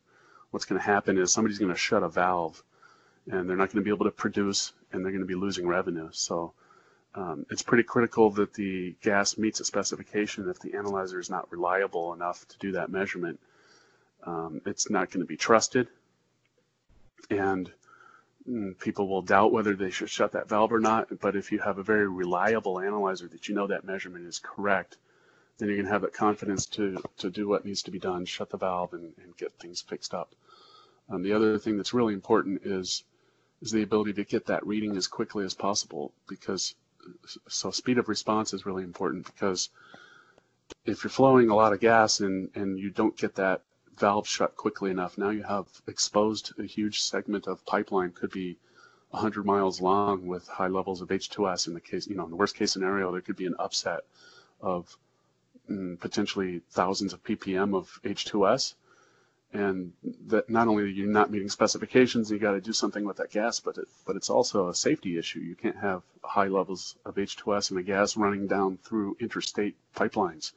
what's 0.51 0.65
going 0.65 0.81
to 0.81 0.87
happen 0.87 1.19
is 1.19 1.33
somebody's 1.33 1.59
going 1.59 1.73
to 1.73 1.79
shut 1.79 2.03
a 2.03 2.09
valve, 2.09 2.63
and 3.31 3.49
they're 3.49 3.57
not 3.57 3.73
going 3.73 3.83
to 3.83 3.89
be 3.89 3.91
able 3.91 4.05
to 4.05 4.13
produce, 4.13 4.73
and 4.93 5.05
they're 5.05 5.13
going 5.13 5.23
to 5.23 5.27
be 5.27 5.35
losing 5.35 5.67
revenue. 5.67 6.09
So 6.13 6.53
um, 7.15 7.45
it's 7.51 7.63
pretty 7.63 7.83
critical 7.83 8.31
that 8.31 8.55
the 8.55 8.95
gas 9.03 9.37
meets 9.37 9.59
a 9.59 9.65
specification. 9.65 10.49
If 10.49 10.61
the 10.61 10.75
analyzer 10.75 11.19
is 11.19 11.29
not 11.29 11.51
reliable 11.51 12.13
enough 12.13 12.47
to 12.49 12.59
do 12.59 12.73
that 12.73 12.91
measurement, 12.91 13.41
um, 14.25 14.61
it's 14.65 14.89
not 14.91 15.11
going 15.11 15.21
to 15.21 15.27
be 15.27 15.37
trusted, 15.37 15.89
and 17.31 17.71
people 18.79 19.09
will 19.09 19.23
doubt 19.23 19.53
whether 19.53 19.75
they 19.75 19.91
should 19.91 20.11
shut 20.11 20.33
that 20.33 20.49
valve 20.49 20.73
or 20.73 20.81
not. 20.81 21.21
But 21.21 21.37
if 21.37 21.53
you 21.53 21.59
have 21.59 21.79
a 21.79 21.83
very 21.83 22.09
reliable 22.09 22.81
analyzer 22.81 23.29
that 23.29 23.49
you 23.49 23.55
know 23.55 23.67
that 23.67 23.85
measurement 23.85 24.27
is 24.27 24.39
correct, 24.39 24.97
then 25.59 25.69
you're 25.69 25.77
going 25.77 25.87
to 25.87 25.93
have 25.93 26.03
that 26.03 26.15
confidence 26.15 26.67
to, 26.67 27.03
to 27.19 27.31
do 27.31 27.49
what 27.49 27.65
needs 27.65 27.83
to 27.83 27.91
be 27.91 27.99
done, 27.99 28.25
shut 28.25 28.51
the 28.51 28.57
valve, 28.57 28.95
and, 28.95 29.13
and 29.23 29.37
get 29.37 29.53
things 29.59 29.81
fixed 29.83 30.15
up. 30.15 30.35
Um, 31.11 31.23
the 31.23 31.33
other 31.33 31.59
thing 31.59 31.77
that's 31.77 31.95
really 31.95 32.15
important 32.15 32.63
is 32.65 33.05
is 33.61 33.73
the 33.73 33.83
ability 33.83 34.13
to 34.13 34.25
get 34.25 34.47
that 34.47 34.65
reading 34.65 34.97
as 34.97 35.09
quickly 35.09 35.45
as 35.45 35.53
possible 35.53 36.13
because 36.29 36.77
so 37.49 37.71
speed 37.73 37.99
of 37.99 38.09
response 38.09 38.53
is 38.53 38.67
really 38.67 38.85
important 38.85 39.27
because 39.27 39.71
if 40.85 41.03
you're 41.03 41.11
flowing 41.11 41.51
a 41.51 41.57
lot 41.57 41.73
of 41.73 41.81
gas 41.81 42.21
and, 42.21 42.51
and 42.55 42.79
you 42.79 42.91
don't 42.91 43.17
get 43.17 43.35
that 43.35 43.63
valve 43.99 44.27
shut 44.29 44.57
quickly 44.57 44.91
enough, 44.91 45.19
now 45.19 45.31
you 45.31 45.43
have 45.43 45.67
exposed 45.87 46.53
a 46.59 46.65
huge 46.65 47.01
segment 47.01 47.47
of 47.47 47.65
pipeline, 47.67 48.13
could 48.13 48.31
be 48.31 48.57
100 49.11 49.45
miles 49.45 49.81
long 49.81 50.27
with 50.27 50.47
high 50.49 50.69
levels 50.69 51.01
of 51.01 51.09
H2S. 51.09 51.67
In 51.67 51.75
the 51.75 51.81
case, 51.81 52.07
you 52.07 52.15
know, 52.15 52.25
in 52.25 52.31
the 52.31 52.37
worst 52.37 52.57
case 52.57 52.73
scenario, 52.73 53.11
there 53.11 53.21
could 53.21 53.37
be 53.37 53.47
an 53.47 53.57
upset 53.59 54.01
of 54.61 54.97
mm, 55.71 55.99
potentially 55.99 56.61
thousands 56.71 57.13
of 57.13 57.23
ppm 57.23 57.75
of 57.77 58.01
H2S 58.05 58.75
and 59.53 59.93
that 60.27 60.51
not 60.51 60.69
only 60.69 60.83
are 60.83 60.87
you 60.87 61.07
not 61.07 61.31
meeting 61.31 61.49
specifications, 61.49 62.31
you 62.31 62.39
got 62.39 62.53
to 62.53 62.61
do 62.61 62.73
something 62.73 63.05
with 63.05 63.17
that 63.17 63.31
gas, 63.31 63.61
but 63.61 63.79
it, 63.79 63.89
but 64.07 64.15
it's 64.15 64.29
also 64.29 64.69
a 64.69 64.75
safety 64.75 65.17
issue. 65.17 65.41
You 65.41 65.55
can't 65.55 65.77
have 65.77 66.03
high 66.23 66.49
levels 66.49 66.97
of 67.07 67.15
H2S 67.15 67.71
in 67.71 67.77
the 67.77 67.83
gas 67.83 68.17
running 68.17 68.47
down 68.47 68.79
through 68.85 69.17
interstate 69.21 69.75
pipelines. 69.97 70.53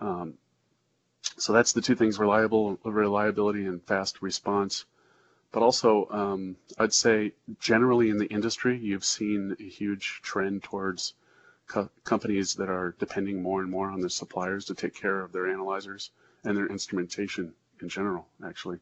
Um, 0.00 0.34
so 1.42 1.52
that's 1.52 1.72
the 1.72 1.80
two 1.80 1.96
things: 1.96 2.20
reliable 2.20 2.78
reliability 2.84 3.66
and 3.66 3.82
fast 3.82 4.22
response. 4.22 4.84
But 5.50 5.64
also, 5.64 6.06
um, 6.10 6.54
I'd 6.78 6.92
say 6.92 7.32
generally 7.58 8.10
in 8.10 8.18
the 8.18 8.28
industry, 8.28 8.78
you've 8.78 9.04
seen 9.04 9.56
a 9.58 9.64
huge 9.64 10.20
trend 10.22 10.62
towards 10.62 11.14
co 11.66 11.90
companies 12.04 12.54
that 12.54 12.68
are 12.68 12.94
depending 13.00 13.42
more 13.42 13.60
and 13.60 13.68
more 13.68 13.90
on 13.90 13.98
their 13.98 14.08
suppliers 14.08 14.66
to 14.66 14.76
take 14.76 14.94
care 14.94 15.20
of 15.20 15.32
their 15.32 15.48
analyzers 15.48 16.12
and 16.44 16.56
their 16.56 16.68
instrumentation 16.68 17.54
in 17.80 17.88
general, 17.88 18.28
actually. 18.44 18.78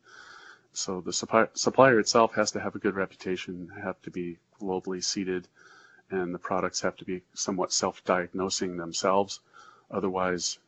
So 0.75 1.01
the 1.01 1.15
supplier 1.15 1.99
itself 1.99 2.35
has 2.35 2.51
to 2.51 2.61
have 2.61 2.75
a 2.75 2.79
good 2.79 2.95
reputation, 2.95 3.73
have 3.83 4.03
to 4.03 4.11
be 4.11 4.37
globally 4.61 5.03
seated, 5.03 5.49
and 6.11 6.35
the 6.35 6.39
products 6.51 6.83
have 6.83 6.97
to 6.97 7.07
be 7.07 7.23
somewhat 7.33 7.73
self-diagnosing 7.73 8.77
themselves. 8.77 9.41
Otherwise, 9.91 10.59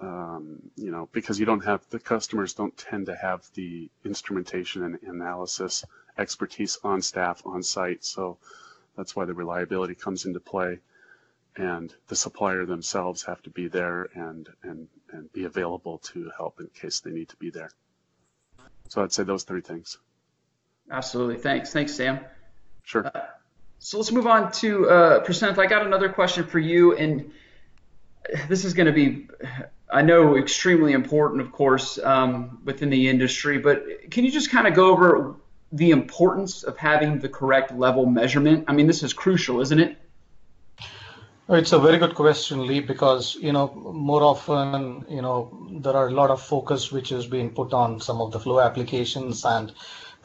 um, 0.00 0.58
you 0.76 0.90
know, 0.90 1.08
because 1.12 1.40
you 1.40 1.46
don't 1.46 1.64
have 1.64 1.82
the 1.90 1.98
customers 1.98 2.54
don't 2.54 2.76
tend 2.76 3.06
to 3.06 3.16
have 3.16 3.42
the 3.54 3.90
instrumentation 4.04 4.84
and 4.84 4.98
analysis 5.02 5.84
expertise 6.18 6.78
on 6.84 7.02
staff 7.02 7.42
on 7.44 7.62
site. 7.62 8.04
So 8.04 8.38
that's 8.96 9.16
why 9.16 9.24
the 9.24 9.34
reliability 9.34 9.94
comes 9.94 10.24
into 10.24 10.40
play, 10.40 10.78
and 11.56 11.92
the 12.08 12.16
supplier 12.16 12.66
themselves 12.66 13.24
have 13.24 13.42
to 13.42 13.50
be 13.50 13.68
there 13.68 14.08
and 14.14 14.48
and 14.62 14.88
and 15.12 15.32
be 15.32 15.44
available 15.44 15.98
to 15.98 16.30
help 16.36 16.60
in 16.60 16.68
case 16.68 17.00
they 17.00 17.10
need 17.10 17.28
to 17.30 17.36
be 17.36 17.50
there. 17.50 17.70
So 18.88 19.02
I'd 19.02 19.12
say 19.12 19.24
those 19.24 19.44
three 19.44 19.62
things. 19.62 19.98
Absolutely. 20.90 21.38
Thanks. 21.38 21.72
Thanks, 21.72 21.94
Sam. 21.94 22.20
Sure. 22.84 23.06
Uh, 23.06 23.20
so 23.78 23.98
let's 23.98 24.12
move 24.12 24.26
on 24.26 24.52
to 24.52 24.88
uh, 24.88 25.24
Prasanth. 25.24 25.58
I 25.58 25.66
got 25.66 25.84
another 25.84 26.08
question 26.08 26.46
for 26.46 26.58
you, 26.58 26.96
and 26.96 27.32
this 28.48 28.64
is 28.64 28.74
going 28.74 28.86
to 28.86 28.92
be, 28.92 29.28
I 29.90 30.02
know, 30.02 30.36
extremely 30.36 30.92
important, 30.92 31.40
of 31.40 31.52
course, 31.52 31.98
um, 31.98 32.60
within 32.64 32.90
the 32.90 33.08
industry. 33.08 33.58
But 33.58 34.10
can 34.10 34.24
you 34.24 34.30
just 34.30 34.50
kind 34.50 34.66
of 34.66 34.74
go 34.74 34.90
over 34.90 35.36
the 35.72 35.90
importance 35.90 36.64
of 36.64 36.76
having 36.76 37.18
the 37.18 37.28
correct 37.28 37.72
level 37.72 38.06
measurement? 38.06 38.64
I 38.68 38.72
mean, 38.72 38.86
this 38.86 39.02
is 39.02 39.12
crucial, 39.12 39.60
isn't 39.60 39.78
it? 39.78 39.96
It's 41.48 41.72
a 41.72 41.78
very 41.78 41.98
good 41.98 42.16
question, 42.16 42.66
Lee, 42.66 42.80
because 42.80 43.36
you 43.36 43.52
know 43.52 43.68
more 43.68 44.24
often 44.24 45.04
you 45.08 45.22
know 45.22 45.68
there 45.70 45.94
are 45.94 46.08
a 46.08 46.10
lot 46.10 46.30
of 46.30 46.42
focus 46.42 46.90
which 46.90 47.12
is 47.12 47.24
being 47.24 47.50
put 47.50 47.72
on 47.72 48.00
some 48.00 48.20
of 48.20 48.32
the 48.32 48.40
flow 48.40 48.58
applications 48.58 49.44
and 49.44 49.72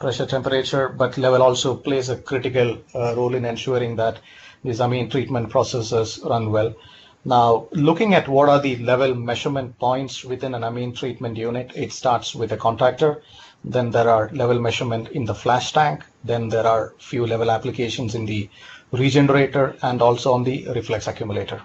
pressure 0.00 0.26
temperature, 0.26 0.88
but 0.88 1.16
level 1.16 1.40
also 1.40 1.76
plays 1.76 2.08
a 2.08 2.16
critical 2.16 2.76
uh, 2.92 3.14
role 3.14 3.36
in 3.36 3.44
ensuring 3.44 3.94
that 3.96 4.18
these 4.64 4.80
amine 4.80 5.08
treatment 5.08 5.48
processes 5.48 6.18
run 6.24 6.50
well. 6.50 6.74
Now, 7.24 7.68
looking 7.70 8.14
at 8.14 8.26
what 8.26 8.48
are 8.48 8.60
the 8.60 8.76
level 8.76 9.14
measurement 9.14 9.78
points 9.78 10.24
within 10.24 10.54
an 10.54 10.64
amine 10.64 10.92
treatment 10.92 11.36
unit, 11.36 11.70
it 11.76 11.92
starts 11.92 12.34
with 12.34 12.50
a 12.50 12.56
contactor. 12.56 13.20
Then 13.64 13.92
there 13.92 14.10
are 14.10 14.28
level 14.30 14.58
measurement 14.58 15.08
in 15.08 15.24
the 15.24 15.34
flash 15.34 15.72
tank. 15.72 16.04
Then 16.24 16.48
there 16.48 16.66
are 16.66 16.94
few 16.98 17.24
level 17.24 17.50
applications 17.50 18.16
in 18.16 18.26
the 18.26 18.50
regenerator 18.90 19.76
and 19.82 20.02
also 20.02 20.32
on 20.34 20.42
the 20.42 20.66
reflux 20.74 21.06
accumulator. 21.06 21.62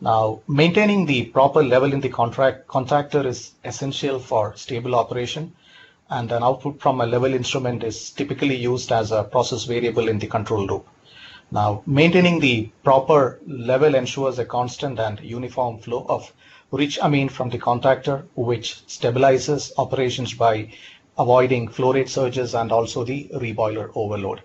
Now, 0.00 0.42
maintaining 0.46 1.06
the 1.06 1.24
proper 1.24 1.60
level 1.64 1.92
in 1.92 2.00
the 2.00 2.08
contract 2.08 2.68
contactor 2.68 3.26
is 3.26 3.54
essential 3.64 4.20
for 4.20 4.56
stable 4.56 4.94
operation 4.94 5.54
and 6.08 6.30
an 6.30 6.44
output 6.44 6.80
from 6.80 7.00
a 7.00 7.06
level 7.06 7.34
instrument 7.34 7.82
is 7.82 8.10
typically 8.10 8.54
used 8.54 8.92
as 8.92 9.10
a 9.10 9.24
process 9.24 9.64
variable 9.64 10.08
in 10.08 10.20
the 10.20 10.28
control 10.28 10.64
loop. 10.64 10.86
Now, 11.50 11.82
maintaining 11.86 12.40
the 12.40 12.70
proper 12.84 13.40
level 13.46 13.94
ensures 13.94 14.38
a 14.38 14.44
constant 14.44 14.98
and 14.98 15.18
uniform 15.20 15.78
flow 15.78 16.04
of 16.08 16.32
rich 16.70 16.98
amine 17.00 17.30
from 17.30 17.48
the 17.48 17.58
contactor, 17.58 18.24
which 18.34 18.82
stabilizes 18.86 19.72
operations 19.78 20.34
by 20.34 20.70
avoiding 21.16 21.68
flow 21.68 21.92
rate 21.94 22.10
surges 22.10 22.54
and 22.54 22.70
also 22.70 23.02
the 23.04 23.28
reboiler 23.34 23.90
overload. 23.94 24.42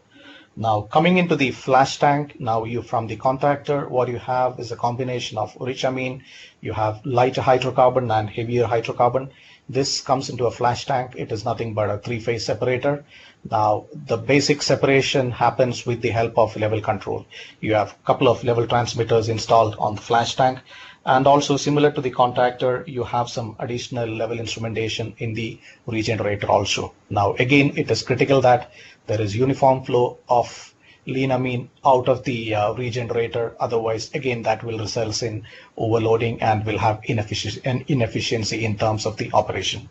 Now 0.55 0.81
coming 0.81 1.17
into 1.17 1.35
the 1.35 1.49
flash 1.49 1.97
tank, 1.97 2.39
now 2.39 2.63
you 2.63 2.83
from 2.83 3.07
the 3.07 3.17
contactor, 3.17 3.89
what 3.89 4.07
you 4.07 4.19
have 4.19 4.59
is 4.59 4.71
a 4.71 4.75
combination 4.75 5.39
of 5.39 5.57
rich 5.59 5.83
you 6.61 6.73
have 6.73 7.03
lighter 7.03 7.41
hydrocarbon 7.41 8.11
and 8.15 8.29
heavier 8.29 8.65
hydrocarbon. 8.65 9.29
This 9.67 10.01
comes 10.01 10.29
into 10.29 10.45
a 10.45 10.51
flash 10.51 10.85
tank. 10.85 11.15
It 11.17 11.31
is 11.31 11.43
nothing 11.43 11.73
but 11.73 11.89
a 11.89 11.97
three-phase 11.97 12.45
separator. 12.45 13.03
Now 13.49 13.85
the 13.93 14.17
basic 14.17 14.61
separation 14.61 15.31
happens 15.31 15.87
with 15.87 16.01
the 16.01 16.09
help 16.09 16.37
of 16.37 16.55
level 16.55 16.81
control. 16.81 17.25
You 17.59 17.73
have 17.73 17.93
a 17.93 18.05
couple 18.05 18.27
of 18.27 18.43
level 18.43 18.67
transmitters 18.67 19.29
installed 19.29 19.75
on 19.79 19.95
the 19.95 20.01
flash 20.01 20.35
tank. 20.35 20.59
And 21.05 21.27
also 21.27 21.57
similar 21.57 21.91
to 21.91 21.99
the 21.99 22.11
contactor, 22.11 22.87
you 22.87 23.03
have 23.03 23.27
some 23.27 23.57
additional 23.59 24.07
level 24.07 24.39
instrumentation 24.39 25.13
in 25.17 25.33
the 25.33 25.59
regenerator 25.85 26.49
also. 26.49 26.93
Now 27.09 27.33
again, 27.33 27.73
it 27.75 27.91
is 27.91 28.03
critical 28.03 28.39
that 28.41 28.71
there 29.07 29.21
is 29.21 29.35
uniform 29.35 29.83
flow 29.83 30.17
of 30.29 30.73
lean 31.05 31.31
amine 31.31 31.69
out 31.85 32.07
of 32.07 32.23
the 32.23 32.55
uh, 32.55 32.73
regenerator. 32.73 33.55
Otherwise, 33.59 34.09
again, 34.13 34.41
that 34.43 34.63
will 34.63 34.79
result 34.79 35.21
in 35.21 35.45
overloading 35.77 36.41
and 36.41 36.65
will 36.65 36.77
have 36.77 37.01
inefficiency, 37.03 37.61
and 37.65 37.83
inefficiency 37.87 38.63
in 38.63 38.77
terms 38.77 39.05
of 39.05 39.17
the 39.17 39.31
operation. 39.33 39.89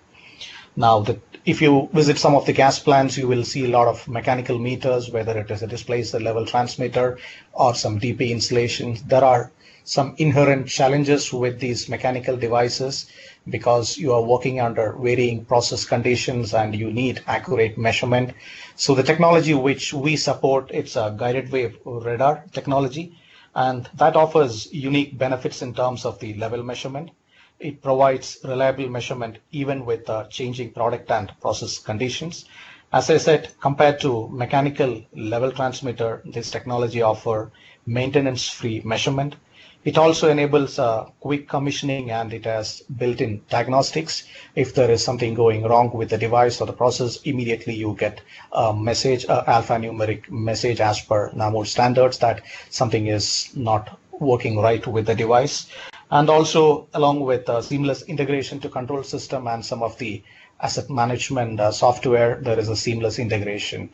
Now, 0.74 1.00
the, 1.00 1.20
if 1.44 1.60
you 1.60 1.90
visit 1.92 2.18
some 2.18 2.34
of 2.34 2.46
the 2.46 2.54
gas 2.54 2.78
plants, 2.78 3.18
you 3.18 3.28
will 3.28 3.44
see 3.44 3.66
a 3.66 3.68
lot 3.68 3.88
of 3.88 4.08
mechanical 4.08 4.58
meters, 4.58 5.10
whether 5.10 5.38
it 5.38 5.50
is 5.50 5.62
a 5.62 5.66
displacer 5.66 6.18
level 6.18 6.46
transmitter 6.46 7.18
or 7.52 7.74
some 7.74 8.00
DP 8.00 8.30
installations. 8.30 9.02
There 9.02 9.24
are 9.24 9.52
some 9.84 10.14
inherent 10.16 10.68
challenges 10.68 11.32
with 11.32 11.60
these 11.60 11.88
mechanical 11.88 12.36
devices 12.36 13.06
because 13.48 13.98
you 13.98 14.12
are 14.12 14.22
working 14.22 14.60
under 14.60 14.92
varying 14.92 15.44
process 15.44 15.84
conditions 15.84 16.54
and 16.54 16.74
you 16.74 16.90
need 16.90 17.22
accurate 17.26 17.76
measurement. 17.76 18.32
So 18.76 18.94
the 18.94 19.02
technology 19.02 19.54
which 19.54 19.92
we 19.92 20.16
support, 20.16 20.70
it's 20.72 20.96
a 20.96 21.14
guided 21.16 21.50
wave 21.50 21.78
radar 21.84 22.44
technology, 22.52 23.16
and 23.54 23.88
that 23.94 24.16
offers 24.16 24.72
unique 24.72 25.18
benefits 25.18 25.62
in 25.62 25.74
terms 25.74 26.04
of 26.04 26.18
the 26.20 26.34
level 26.34 26.62
measurement. 26.62 27.10
It 27.58 27.82
provides 27.82 28.38
reliable 28.44 28.88
measurement 28.88 29.38
even 29.52 29.84
with 29.84 30.08
uh, 30.08 30.24
changing 30.28 30.72
product 30.72 31.10
and 31.10 31.32
process 31.40 31.78
conditions. 31.78 32.44
As 32.92 33.08
I 33.08 33.16
said, 33.18 33.52
compared 33.60 34.00
to 34.00 34.28
mechanical 34.28 35.02
level 35.14 35.50
transmitter, 35.52 36.22
this 36.24 36.50
technology 36.50 37.02
offer 37.02 37.50
maintenance-free 37.86 38.82
measurement 38.84 39.36
It 39.84 39.98
also 39.98 40.30
enables 40.30 40.78
uh, 40.78 41.06
quick 41.18 41.48
commissioning 41.48 42.12
and 42.12 42.32
it 42.32 42.44
has 42.44 42.82
built-in 42.82 43.42
diagnostics. 43.50 44.24
If 44.54 44.74
there 44.74 44.88
is 44.88 45.02
something 45.02 45.34
going 45.34 45.64
wrong 45.64 45.90
with 45.92 46.10
the 46.10 46.18
device 46.18 46.60
or 46.60 46.66
the 46.68 46.72
process, 46.72 47.16
immediately 47.22 47.74
you 47.74 47.96
get 47.98 48.20
a 48.52 48.72
message, 48.72 49.24
a 49.24 49.42
alphanumeric 49.48 50.30
message 50.30 50.80
as 50.80 51.00
per 51.00 51.32
NAMUR 51.32 51.66
standards 51.66 52.18
that 52.18 52.42
something 52.70 53.08
is 53.08 53.50
not 53.56 53.98
working 54.12 54.58
right 54.58 54.86
with 54.86 55.06
the 55.06 55.16
device. 55.16 55.66
And 56.12 56.30
also 56.30 56.86
along 56.94 57.20
with 57.20 57.48
uh, 57.48 57.60
seamless 57.60 58.02
integration 58.02 58.60
to 58.60 58.68
control 58.68 59.02
system 59.02 59.48
and 59.48 59.66
some 59.66 59.82
of 59.82 59.98
the 59.98 60.22
asset 60.60 60.90
management 60.90 61.58
uh, 61.58 61.72
software, 61.72 62.38
there 62.40 62.58
is 62.58 62.68
a 62.68 62.76
seamless 62.76 63.18
integration. 63.18 63.90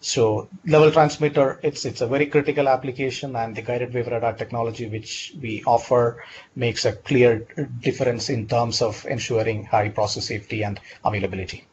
So 0.00 0.48
level 0.64 0.92
transmitter, 0.92 1.58
it's 1.62 1.84
it's 1.84 2.00
a 2.00 2.06
very 2.06 2.26
critical 2.26 2.68
application, 2.68 3.34
and 3.34 3.56
the 3.56 3.62
guided 3.62 3.92
wave 3.92 4.06
radar 4.06 4.32
technology 4.34 4.88
which 4.88 5.34
we 5.40 5.64
offer 5.64 6.24
makes 6.54 6.84
a 6.84 6.92
clear 6.92 7.46
difference 7.80 8.28
in 8.28 8.46
terms 8.46 8.80
of 8.80 9.04
ensuring 9.06 9.64
high 9.64 9.88
process 9.88 10.26
safety 10.26 10.62
and 10.62 10.78
availability. 11.04 11.66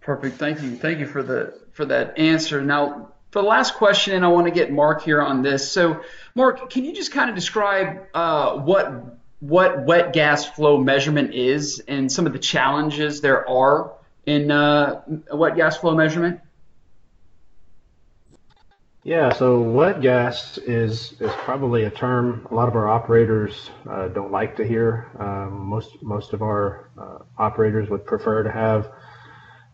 Perfect. 0.00 0.38
Thank 0.38 0.62
you. 0.62 0.76
Thank 0.76 1.00
you 1.00 1.06
for 1.06 1.22
the 1.22 1.52
for 1.72 1.84
that 1.84 2.18
answer. 2.18 2.62
Now, 2.62 3.12
for 3.30 3.42
the 3.42 3.48
last 3.48 3.74
question, 3.74 4.14
and 4.14 4.24
I 4.24 4.28
want 4.28 4.46
to 4.46 4.50
get 4.50 4.72
Mark 4.72 5.02
here 5.02 5.20
on 5.20 5.42
this. 5.42 5.70
So, 5.70 6.00
Mark, 6.34 6.70
can 6.70 6.84
you 6.84 6.94
just 6.94 7.12
kind 7.12 7.28
of 7.28 7.36
describe 7.36 8.06
uh, 8.14 8.56
what 8.56 9.18
what 9.40 9.84
wet 9.84 10.14
gas 10.14 10.46
flow 10.46 10.78
measurement 10.78 11.34
is 11.34 11.80
and 11.86 12.10
some 12.10 12.26
of 12.26 12.32
the 12.32 12.38
challenges 12.38 13.20
there 13.20 13.48
are 13.48 13.97
in 14.28 14.50
uh, 14.50 15.00
wet 15.32 15.56
gas 15.56 15.78
flow 15.78 15.94
measurement? 15.94 16.40
Yeah, 19.02 19.32
so 19.32 19.62
wet 19.62 20.02
gas 20.02 20.58
is 20.58 21.14
is 21.18 21.32
probably 21.38 21.84
a 21.84 21.90
term 21.90 22.46
a 22.50 22.54
lot 22.54 22.68
of 22.68 22.74
our 22.74 22.88
operators 22.88 23.70
uh, 23.88 24.08
don't 24.08 24.30
like 24.30 24.56
to 24.56 24.66
hear. 24.66 25.10
Um, 25.18 25.66
most 25.66 26.02
most 26.02 26.34
of 26.34 26.42
our 26.42 26.90
uh, 26.98 27.18
operators 27.38 27.88
would 27.88 28.04
prefer 28.04 28.42
to 28.42 28.50
have 28.50 28.90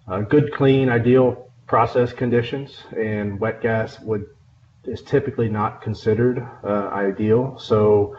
uh, 0.07 0.21
good, 0.21 0.53
clean, 0.53 0.89
ideal 0.89 1.51
process 1.67 2.13
conditions, 2.13 2.85
and 2.97 3.41
wet 3.41 3.61
gas 3.61 3.99
would 4.01 4.27
is 4.85 5.03
typically 5.03 5.49
not 5.49 5.83
considered 5.83 6.47
uh, 6.63 6.91
ideal. 6.93 7.59
So 7.59 8.15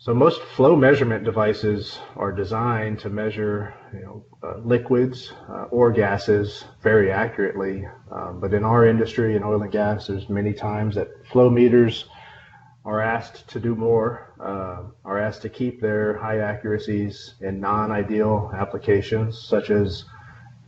so 0.00 0.14
most 0.14 0.40
flow 0.40 0.76
measurement 0.76 1.24
devices 1.24 1.98
are 2.14 2.30
designed 2.30 3.00
to 3.00 3.10
measure 3.10 3.74
you 3.92 4.00
know, 4.00 4.24
uh, 4.44 4.58
liquids 4.58 5.32
uh, 5.48 5.64
or 5.72 5.90
gases 5.90 6.64
very 6.80 7.10
accurately. 7.10 7.84
Um, 8.12 8.38
but 8.40 8.54
in 8.54 8.62
our 8.64 8.86
industry, 8.86 9.34
in 9.34 9.42
oil 9.42 9.60
and 9.60 9.72
gas, 9.72 10.06
there's 10.06 10.28
many 10.28 10.52
times 10.52 10.94
that 10.94 11.08
flow 11.26 11.50
meters 11.50 12.04
are 12.84 13.00
asked 13.00 13.48
to 13.48 13.58
do 13.58 13.74
more, 13.74 14.32
uh, 14.38 14.88
are 15.04 15.18
asked 15.18 15.42
to 15.42 15.48
keep 15.48 15.80
their 15.80 16.16
high 16.16 16.38
accuracies 16.38 17.34
in 17.40 17.58
non-ideal 17.58 18.52
applications, 18.54 19.42
such 19.48 19.70
as 19.70 20.04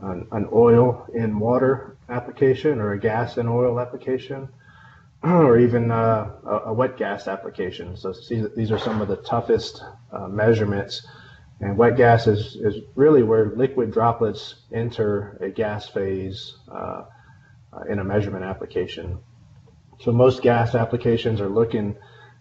an, 0.00 0.26
an 0.32 0.48
oil 0.52 1.06
in 1.14 1.38
water 1.38 1.96
application 2.08 2.80
or 2.80 2.94
a 2.94 2.98
gas 2.98 3.36
in 3.36 3.46
oil 3.46 3.78
application. 3.78 4.48
or 5.24 5.58
even 5.58 5.90
uh, 5.90 6.30
a, 6.66 6.72
wet 6.72 6.96
gas 6.96 7.28
application. 7.28 7.96
So 7.96 8.14
these 8.56 8.70
are 8.72 8.78
some 8.78 9.02
of 9.02 9.08
the 9.08 9.16
toughest 9.16 9.82
uh, 10.12 10.28
measurements. 10.28 11.06
And 11.60 11.76
wet 11.76 11.96
gas 11.96 12.26
is, 12.26 12.56
is 12.56 12.78
really 12.94 13.22
where 13.22 13.52
liquid 13.54 13.92
droplets 13.92 14.54
enter 14.72 15.36
a 15.42 15.50
gas 15.50 15.86
phase 15.88 16.56
uh, 16.72 17.04
uh, 17.72 17.80
in 17.90 17.98
a 17.98 18.04
measurement 18.04 18.44
application. 18.44 19.18
So 20.00 20.12
most 20.12 20.42
gas 20.42 20.74
applications 20.74 21.40
are 21.42 21.50
looking 21.50 21.96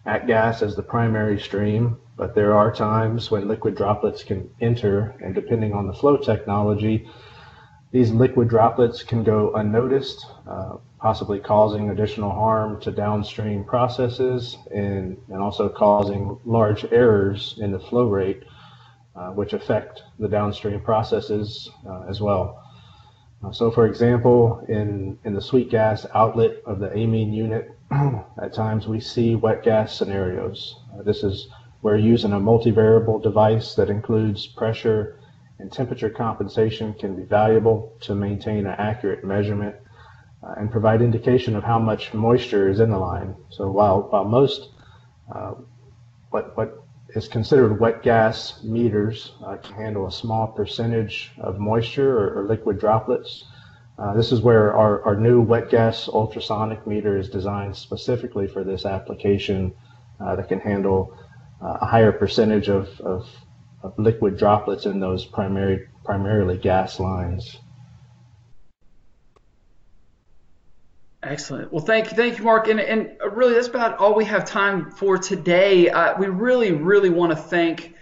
at 0.06 0.26
gas 0.26 0.62
as 0.62 0.74
the 0.74 0.82
primary 0.82 1.38
stream, 1.38 1.98
but 2.16 2.34
there 2.34 2.54
are 2.54 2.72
times 2.72 3.30
when 3.30 3.46
liquid 3.46 3.76
droplets 3.76 4.24
can 4.24 4.48
enter, 4.60 5.14
and 5.20 5.34
depending 5.34 5.74
on 5.74 5.86
the 5.86 5.92
flow 5.92 6.16
technology, 6.16 7.06
these 7.90 8.10
liquid 8.10 8.48
droplets 8.48 9.02
can 9.02 9.22
go 9.22 9.52
unnoticed, 9.54 10.24
uh, 10.48 10.76
possibly 11.00 11.38
causing 11.38 11.90
additional 11.90 12.30
harm 12.30 12.78
to 12.80 12.90
downstream 12.90 13.64
processes 13.64 14.58
and, 14.74 15.16
and 15.28 15.40
also 15.40 15.68
causing 15.68 16.38
large 16.44 16.84
errors 16.92 17.54
in 17.58 17.72
the 17.72 17.80
flow 17.80 18.08
rate, 18.08 18.42
uh, 19.16 19.30
which 19.30 19.54
affect 19.54 20.02
the 20.18 20.28
downstream 20.28 20.78
processes 20.80 21.70
uh, 21.88 22.02
as 22.08 22.20
well. 22.20 22.62
Uh, 23.42 23.50
so 23.50 23.70
for 23.70 23.86
example, 23.86 24.62
in, 24.68 25.18
in 25.24 25.34
the 25.34 25.40
sweet 25.40 25.70
gas 25.70 26.04
outlet 26.14 26.56
of 26.66 26.78
the 26.78 26.92
amine 26.92 27.32
unit, 27.32 27.74
at 28.42 28.52
times 28.52 28.86
we 28.86 29.00
see 29.00 29.34
wet 29.34 29.62
gas 29.62 29.96
scenarios. 29.96 30.80
Uh, 30.92 31.02
this 31.02 31.22
is 31.22 31.48
where 31.80 31.96
using 31.96 32.34
a 32.34 32.40
multivariable 32.40 33.22
device 33.22 33.74
that 33.74 33.88
includes 33.88 34.46
pressure 34.46 35.18
and 35.58 35.72
temperature 35.72 36.10
compensation 36.10 36.92
can 36.92 37.16
be 37.16 37.22
valuable 37.22 37.96
to 38.00 38.14
maintain 38.14 38.66
an 38.66 38.74
accurate 38.78 39.24
measurement 39.24 39.74
uh, 40.42 40.54
and 40.56 40.70
provide 40.70 41.02
indication 41.02 41.56
of 41.56 41.64
how 41.64 41.78
much 41.78 42.14
moisture 42.14 42.68
is 42.68 42.80
in 42.80 42.90
the 42.90 42.98
line. 42.98 43.34
So 43.50 43.70
while, 43.70 44.02
while 44.10 44.24
most 44.24 44.70
uh, 45.34 45.54
what, 46.30 46.56
what 46.56 46.82
is 47.14 47.28
considered 47.28 47.80
wet 47.80 48.02
gas 48.02 48.62
meters 48.62 49.32
uh, 49.44 49.56
can 49.56 49.74
handle 49.74 50.06
a 50.06 50.12
small 50.12 50.46
percentage 50.46 51.32
of 51.38 51.58
moisture 51.58 52.16
or, 52.16 52.40
or 52.40 52.48
liquid 52.48 52.78
droplets, 52.78 53.44
uh, 53.98 54.14
this 54.14 54.32
is 54.32 54.40
where 54.40 54.74
our, 54.74 55.02
our 55.02 55.16
new 55.16 55.40
wet 55.42 55.68
gas 55.70 56.08
ultrasonic 56.08 56.86
meter 56.86 57.18
is 57.18 57.28
designed 57.28 57.76
specifically 57.76 58.46
for 58.46 58.64
this 58.64 58.86
application 58.86 59.74
uh, 60.20 60.36
that 60.36 60.48
can 60.48 60.60
handle 60.60 61.14
uh, 61.62 61.78
a 61.82 61.86
higher 61.86 62.12
percentage 62.12 62.68
of, 62.68 62.88
of, 63.00 63.28
of 63.82 63.98
liquid 63.98 64.38
droplets 64.38 64.86
in 64.86 65.00
those 65.00 65.26
primary, 65.26 65.86
primarily 66.04 66.56
gas 66.56 66.98
lines. 66.98 67.58
Excellent. 71.30 71.72
Well, 71.72 71.84
thank 71.84 72.10
you, 72.10 72.16
thank 72.16 72.38
you, 72.38 72.44
Mark. 72.44 72.66
And, 72.66 72.80
and 72.80 73.16
really, 73.30 73.54
that's 73.54 73.68
about 73.68 73.98
all 73.98 74.16
we 74.16 74.24
have 74.24 74.44
time 74.44 74.90
for 74.90 75.16
today. 75.16 75.88
Uh, 75.88 76.18
we 76.18 76.26
really, 76.26 76.72
really 76.72 77.08
want 77.08 77.30
to 77.30 77.36
thank 77.36 77.94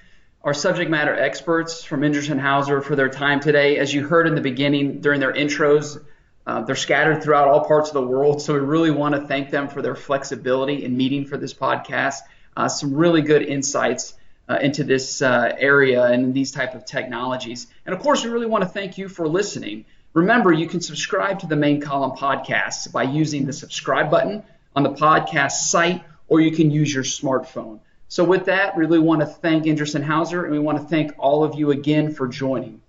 our 0.42 0.54
subject 0.54 0.90
matter 0.90 1.14
experts 1.14 1.84
from 1.84 2.00
Endress 2.00 2.34
& 2.38 2.40
Hauser 2.40 2.80
for 2.80 2.96
their 2.96 3.10
time 3.10 3.40
today. 3.40 3.76
As 3.76 3.92
you 3.92 4.08
heard 4.08 4.26
in 4.26 4.34
the 4.34 4.40
beginning 4.40 5.02
during 5.02 5.20
their 5.20 5.34
intros, 5.34 6.02
uh, 6.46 6.62
they're 6.62 6.74
scattered 6.74 7.22
throughout 7.22 7.48
all 7.48 7.66
parts 7.66 7.90
of 7.90 7.94
the 7.94 8.02
world, 8.02 8.40
so 8.40 8.54
we 8.54 8.60
really 8.60 8.90
want 8.90 9.14
to 9.14 9.20
thank 9.26 9.50
them 9.50 9.68
for 9.68 9.82
their 9.82 9.94
flexibility 9.94 10.82
in 10.82 10.96
meeting 10.96 11.26
for 11.26 11.36
this 11.36 11.52
podcast. 11.52 12.20
Uh, 12.56 12.66
some 12.66 12.94
really 12.94 13.20
good 13.20 13.42
insights 13.42 14.14
uh, 14.48 14.58
into 14.62 14.84
this 14.84 15.20
uh, 15.20 15.54
area 15.58 16.02
and 16.04 16.32
these 16.32 16.50
type 16.50 16.74
of 16.74 16.86
technologies. 16.86 17.66
And 17.84 17.94
of 17.94 18.00
course, 18.00 18.24
we 18.24 18.30
really 18.30 18.46
want 18.46 18.64
to 18.64 18.70
thank 18.70 18.96
you 18.96 19.06
for 19.06 19.28
listening. 19.28 19.84
Remember, 20.14 20.52
you 20.52 20.66
can 20.66 20.80
subscribe 20.80 21.40
to 21.40 21.46
the 21.46 21.56
main 21.56 21.80
column 21.80 22.12
podcast 22.12 22.90
by 22.92 23.02
using 23.02 23.44
the 23.44 23.52
subscribe 23.52 24.10
button 24.10 24.42
on 24.74 24.82
the 24.82 24.90
podcast 24.90 25.52
site, 25.52 26.02
or 26.28 26.40
you 26.40 26.50
can 26.50 26.70
use 26.70 26.92
your 26.92 27.04
smartphone. 27.04 27.80
So 28.08 28.24
with 28.24 28.46
that, 28.46 28.74
we 28.76 28.84
really 28.84 28.98
want 28.98 29.20
to 29.20 29.26
thank 29.26 29.64
Endress 29.64 29.94
& 30.02 30.06
Hauser, 30.06 30.44
and 30.44 30.52
we 30.52 30.58
want 30.58 30.78
to 30.78 30.84
thank 30.84 31.12
all 31.18 31.44
of 31.44 31.54
you 31.54 31.70
again 31.72 32.14
for 32.14 32.26
joining. 32.26 32.80